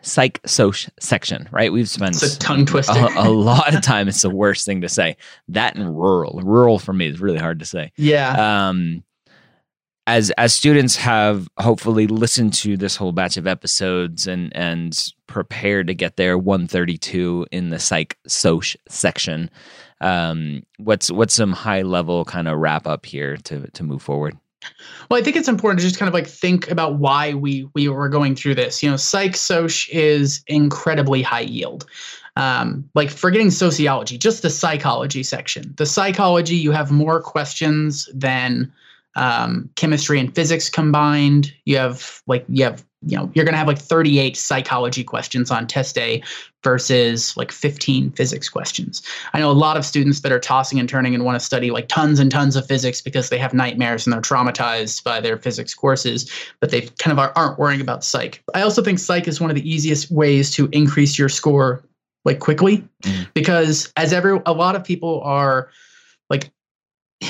psych 0.00 0.40
soc 0.46 0.76
section, 1.00 1.48
right? 1.50 1.72
We've 1.72 1.88
spent 1.88 2.14
it's 2.22 2.36
a 2.36 2.38
tongue 2.38 2.64
twister. 2.64 2.94
a, 2.94 3.28
a, 3.28 3.28
lot 3.28 3.74
of 3.74 3.82
time. 3.82 4.06
It's 4.08 4.22
the 4.22 4.30
worst 4.30 4.64
thing 4.64 4.80
to 4.82 4.88
say. 4.88 5.16
That 5.48 5.76
and 5.76 5.98
rural. 5.98 6.40
Rural 6.42 6.78
for 6.78 6.92
me 6.92 7.08
is 7.08 7.20
really 7.20 7.38
hard 7.38 7.58
to 7.58 7.64
say. 7.64 7.92
Yeah. 7.96 8.68
Um, 8.68 9.02
as 10.06 10.30
as 10.38 10.54
students 10.54 10.94
have 10.96 11.48
hopefully 11.58 12.06
listened 12.06 12.54
to 12.54 12.76
this 12.76 12.94
whole 12.94 13.10
batch 13.10 13.36
of 13.36 13.48
episodes 13.48 14.28
and 14.28 14.54
and 14.54 14.96
prepared 15.26 15.88
to 15.88 15.94
get 15.94 16.16
their 16.16 16.38
132 16.38 17.46
in 17.50 17.70
the 17.70 17.80
psych 17.80 18.16
soc 18.28 18.64
section, 18.88 19.50
um, 20.00 20.62
what's 20.78 21.10
what's 21.10 21.34
some 21.34 21.52
high 21.52 21.82
level 21.82 22.24
kind 22.24 22.46
of 22.46 22.58
wrap 22.58 22.86
up 22.86 23.04
here 23.04 23.36
to 23.38 23.66
to 23.72 23.82
move 23.82 24.02
forward? 24.02 24.38
Well, 25.10 25.20
I 25.20 25.22
think 25.22 25.36
it's 25.36 25.48
important 25.48 25.80
to 25.80 25.86
just 25.86 25.98
kind 25.98 26.08
of 26.08 26.14
like 26.14 26.26
think 26.26 26.70
about 26.70 26.96
why 26.96 27.34
we 27.34 27.68
we 27.74 27.88
were 27.88 28.08
going 28.08 28.34
through 28.34 28.56
this. 28.56 28.82
You 28.82 28.90
know, 28.90 28.96
psych 28.96 29.36
soc 29.36 29.88
is 29.90 30.42
incredibly 30.46 31.22
high 31.22 31.40
yield. 31.40 31.86
Um, 32.36 32.88
like 32.94 33.10
forgetting 33.10 33.50
sociology, 33.50 34.18
just 34.18 34.42
the 34.42 34.50
psychology 34.50 35.22
section. 35.22 35.72
The 35.76 35.86
psychology, 35.86 36.54
you 36.54 36.70
have 36.70 36.90
more 36.90 37.20
questions 37.20 38.10
than 38.12 38.70
um, 39.14 39.70
chemistry 39.76 40.20
and 40.20 40.34
physics 40.34 40.68
combined. 40.68 41.52
You 41.64 41.78
have 41.78 42.22
like 42.26 42.44
you 42.48 42.64
have 42.64 42.84
you 43.06 43.16
know 43.16 43.30
you're 43.34 43.44
going 43.44 43.54
to 43.54 43.58
have 43.58 43.68
like 43.68 43.78
38 43.78 44.36
psychology 44.36 45.04
questions 45.04 45.50
on 45.50 45.66
test 45.66 45.94
day 45.94 46.22
versus 46.62 47.36
like 47.36 47.52
15 47.52 48.10
physics 48.10 48.48
questions. 48.48 49.00
I 49.32 49.38
know 49.38 49.50
a 49.50 49.52
lot 49.52 49.76
of 49.76 49.84
students 49.84 50.20
that 50.20 50.32
are 50.32 50.40
tossing 50.40 50.80
and 50.80 50.88
turning 50.88 51.14
and 51.14 51.24
want 51.24 51.38
to 51.38 51.44
study 51.44 51.70
like 51.70 51.86
tons 51.86 52.18
and 52.18 52.30
tons 52.30 52.56
of 52.56 52.66
physics 52.66 53.00
because 53.00 53.28
they 53.28 53.38
have 53.38 53.54
nightmares 53.54 54.04
and 54.04 54.12
they're 54.12 54.20
traumatized 54.20 55.04
by 55.04 55.20
their 55.20 55.38
physics 55.38 55.74
courses, 55.74 56.28
but 56.60 56.70
they 56.70 56.82
kind 56.98 57.16
of 57.16 57.32
aren't 57.36 57.58
worrying 57.58 57.80
about 57.80 58.02
psych. 58.02 58.42
I 58.52 58.62
also 58.62 58.82
think 58.82 58.98
psych 58.98 59.28
is 59.28 59.40
one 59.40 59.50
of 59.50 59.54
the 59.54 59.70
easiest 59.70 60.10
ways 60.10 60.50
to 60.56 60.68
increase 60.72 61.16
your 61.16 61.28
score 61.28 61.84
like 62.24 62.40
quickly 62.40 62.82
mm. 63.02 63.28
because 63.32 63.92
as 63.96 64.12
every 64.12 64.40
a 64.44 64.52
lot 64.52 64.74
of 64.74 64.82
people 64.82 65.20
are 65.22 65.70
like 66.28 66.50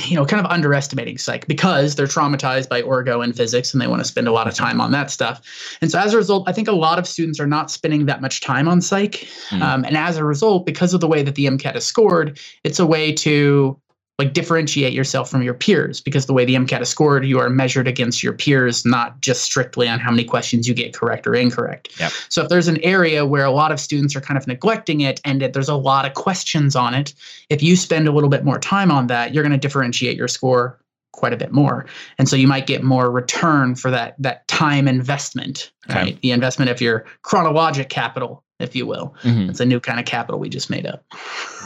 you 0.05 0.17
know, 0.17 0.25
kind 0.25 0.45
of 0.45 0.51
underestimating 0.51 1.19
psych 1.19 1.47
because 1.47 1.95
they're 1.95 2.07
traumatized 2.07 2.69
by 2.69 2.83
orgo 2.83 3.23
and 3.23 3.37
physics 3.37 3.73
and 3.73 3.81
they 3.81 3.87
want 3.87 4.01
to 4.01 4.05
spend 4.05 4.29
a 4.29 4.33
lot 4.33 4.47
of 4.47 4.55
time 4.55 4.81
on 4.81 4.93
that 4.93 5.11
stuff. 5.11 5.41
And 5.81 5.91
so 5.91 5.99
as 5.99 6.15
a 6.15 6.17
result, 6.17 6.49
I 6.49 6.53
think 6.53 6.69
a 6.69 6.73
lot 6.73 6.99
of 6.99 7.07
students 7.07 7.41
are 7.41 7.47
not 7.47 7.71
spending 7.71 8.07
that 8.07 8.21
much 8.21 8.41
time 8.41 8.69
on 8.69 8.81
psych. 8.81 9.29
Mm. 9.51 9.63
Um, 9.63 9.85
and 9.85 9.97
as 9.97 10.17
a 10.17 10.25
result, 10.25 10.67
because 10.67 10.95
of 10.95 11.01
the 11.01 11.09
way 11.09 11.23
that 11.23 11.35
the 11.35 11.47
MCAT 11.47 11.77
is 11.77 11.85
scored, 11.85 12.39
it's 12.65 12.79
a 12.79 12.87
way 12.87 13.13
to 13.13 13.79
like 14.19 14.33
differentiate 14.33 14.95
yourself 14.95 15.31
from 15.31 15.43
your 15.43 15.53
peers 15.53 16.01
because 16.01 16.25
the 16.25 16.33
way 16.33 16.45
the 16.45 16.55
MCAT 16.55 16.81
is 16.81 16.89
scored, 16.89 17.27
you 17.27 17.39
are 17.39 17.51
measured 17.51 17.87
against 17.87 18.23
your 18.23 18.33
peers, 18.33 18.87
not 18.87 19.21
just 19.21 19.43
strictly 19.43 19.89
on 19.89 19.99
how 19.99 20.11
many 20.11 20.25
questions 20.25 20.67
you 20.67 20.73
get 20.73 20.95
correct 20.95 21.27
or 21.27 21.35
incorrect. 21.35 22.01
Yep. 22.01 22.13
So 22.31 22.43
if 22.43 22.49
there's 22.49 22.69
an 22.69 22.83
area 22.83 23.27
where 23.27 23.45
a 23.45 23.51
lot 23.51 23.73
of 23.73 23.81
students 23.81 24.17
are 24.17 24.23
kind 24.23 24.39
of 24.39 24.47
neglecting 24.47 25.03
it 25.03 25.21
and 25.25 25.43
it, 25.43 25.53
there's 25.53 25.69
a 25.69 25.77
lot 25.77 26.07
of 26.07 26.15
questions 26.15 26.75
on 26.75 26.95
it, 26.95 27.13
if 27.51 27.63
you 27.63 27.77
spend 27.77 28.09
a 28.09 28.13
little 28.13 28.31
bit 28.31 28.43
more 28.43 28.59
time 28.59 28.91
on 28.91 29.09
that, 29.09 29.35
you're 29.35 29.43
going 29.43 29.53
to 29.53 29.59
differentiate 29.59 30.17
your 30.17 30.29
score 30.29 30.81
quite 31.13 31.35
a 31.35 31.37
bit 31.37 31.53
more. 31.53 31.87
And 32.19 32.29
so 32.29 32.37
you 32.37 32.49
might 32.49 32.67
get 32.67 32.83
more 32.83 33.11
return 33.11 33.75
for 33.75 33.91
that 33.91 34.15
that 34.19 34.47
time 34.49 34.89
investment, 34.89 35.73
okay. 35.91 35.99
right? 35.99 36.21
The 36.23 36.31
investment 36.31 36.71
of 36.71 36.81
your 36.81 37.05
chronologic 37.23 37.91
capital, 37.91 38.45
if 38.61 38.75
you 38.75 38.87
will. 38.87 39.15
Mm-hmm. 39.23 39.51
It's 39.51 39.61
a 39.61 39.67
new 39.67 39.81
kind 39.81 39.99
of 39.99 40.07
capital 40.07 40.39
we 40.39 40.49
just 40.49 40.71
made 40.71 40.87
up. 40.87 41.05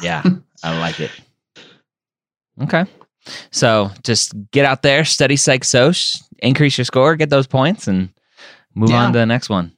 Yeah, 0.03 0.23
I 0.65 0.79
like 0.79 0.99
it. 0.99 1.11
Okay. 2.63 2.85
So 3.51 3.91
just 4.03 4.33
get 4.51 4.65
out 4.65 4.83
there, 4.83 5.05
study 5.05 5.37
psych 5.37 5.65
soc, 5.65 5.97
increase 6.39 6.79
your 6.79 6.85
score, 6.85 7.17
get 7.17 7.31
those 7.31 7.47
points, 7.47 7.87
and 7.87 8.11
move 8.75 8.91
yeah. 8.91 9.05
on 9.05 9.13
to 9.13 9.19
the 9.19 9.27
next 9.27 9.49
one. 9.49 9.73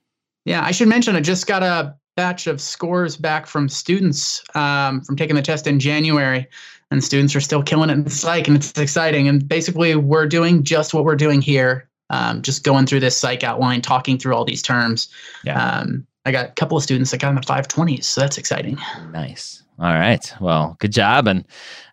Yeah, 0.45 0.65
I 0.65 0.73
should 0.73 0.89
mention 0.89 1.17
I 1.17 1.21
just 1.21 1.47
got 1.47 1.63
a 1.63 1.95
batch 2.17 2.47
of 2.47 2.61
scores 2.61 3.17
back 3.17 3.47
from 3.47 3.69
students 3.69 4.43
um, 4.55 5.01
from 5.03 5.17
taking 5.17 5.37
the 5.37 5.43
test 5.43 5.67
in 5.67 5.81
January, 5.81 6.47
and 6.91 7.03
students 7.03 7.35
are 7.35 7.41
still 7.41 7.63
killing 7.63 7.91
it 7.91 7.95
in 7.95 8.09
psych, 8.09 8.49
and 8.49 8.57
it's 8.57 8.77
exciting. 8.79 9.29
And 9.29 9.47
basically, 9.47 9.95
we're 9.95 10.27
doing 10.27 10.63
just 10.63 10.95
what 10.95 11.05
we're 11.05 11.17
doing 11.17 11.41
here, 11.41 11.89
um, 12.11 12.43
just 12.43 12.65
going 12.65 12.87
through 12.87 13.01
this 13.01 13.17
psych 13.17 13.45
outline, 13.45 13.83
talking 13.83 14.19
through 14.19 14.35
all 14.35 14.45
these 14.45 14.63
terms. 14.63 15.09
Yeah. 15.45 15.63
Um, 15.63 16.07
I 16.25 16.31
got 16.31 16.51
a 16.51 16.53
couple 16.53 16.77
of 16.77 16.83
students 16.85 17.11
that 17.11 17.21
got 17.21 17.31
in 17.31 17.35
the 17.35 17.41
520s, 17.41 18.05
so 18.05 18.21
that's 18.21 18.39
exciting. 18.39 18.79
Nice. 19.11 19.63
All 19.79 19.95
right. 19.95 20.33
Well, 20.41 20.77
good 20.81 20.93
job, 20.93 21.27
and 21.27 21.45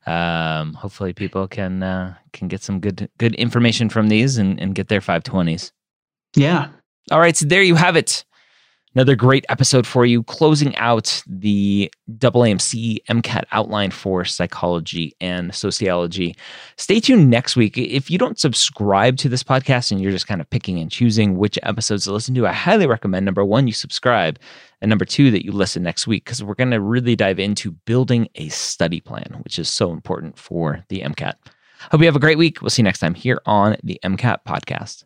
um, 0.05 0.73
hopefully 0.73 1.13
people 1.13 1.47
can 1.47 1.81
uh, 1.81 2.15
can 2.33 2.47
get 2.47 2.61
some 2.61 2.79
good 2.79 3.09
good 3.17 3.35
information 3.35 3.89
from 3.89 4.09
these 4.09 4.37
and, 4.37 4.59
and 4.59 4.75
get 4.75 4.89
their 4.89 5.01
520s. 5.01 5.71
Yeah. 6.35 6.69
All 7.11 7.19
right. 7.19 7.35
So 7.35 7.45
there 7.45 7.63
you 7.63 7.75
have 7.75 7.95
it. 7.95 8.25
Another 8.99 9.15
great 9.15 9.45
episode 9.47 9.87
for 9.87 10.05
you, 10.05 10.23
closing 10.23 10.75
out 10.75 11.23
the 11.25 11.89
AAMC 12.11 12.97
MCAT 13.05 13.45
outline 13.53 13.91
for 13.91 14.25
psychology 14.25 15.15
and 15.21 15.55
sociology. 15.55 16.35
Stay 16.75 16.99
tuned 16.99 17.29
next 17.29 17.55
week. 17.55 17.77
If 17.77 18.11
you 18.11 18.17
don't 18.17 18.37
subscribe 18.37 19.15
to 19.19 19.29
this 19.29 19.41
podcast 19.41 19.93
and 19.93 20.01
you're 20.01 20.11
just 20.11 20.27
kind 20.27 20.41
of 20.41 20.49
picking 20.49 20.79
and 20.79 20.91
choosing 20.91 21.37
which 21.37 21.57
episodes 21.63 22.03
to 22.03 22.11
listen 22.11 22.35
to, 22.35 22.45
I 22.45 22.51
highly 22.51 22.87
recommend 22.87 23.23
number 23.23 23.45
one, 23.45 23.67
you 23.67 23.73
subscribe, 23.73 24.37
and 24.81 24.89
number 24.89 25.05
two, 25.05 25.31
that 25.31 25.45
you 25.45 25.53
listen 25.53 25.81
next 25.81 26.05
week 26.05 26.25
because 26.25 26.43
we're 26.43 26.53
going 26.53 26.71
to 26.71 26.81
really 26.81 27.15
dive 27.15 27.39
into 27.39 27.71
building 27.71 28.27
a 28.35 28.49
study 28.49 28.99
plan, 28.99 29.39
which 29.43 29.57
is 29.59 29.69
so 29.69 29.93
important 29.93 30.37
for 30.37 30.83
the 30.89 30.99
MCAT. 30.99 31.35
Hope 31.89 32.01
you 32.01 32.05
have 32.05 32.17
a 32.17 32.19
great 32.19 32.37
week. 32.37 32.61
We'll 32.61 32.69
see 32.69 32.81
you 32.81 32.83
next 32.83 32.99
time 32.99 33.13
here 33.13 33.39
on 33.45 33.77
the 33.81 33.97
MCAT 34.03 34.39
podcast. 34.45 35.05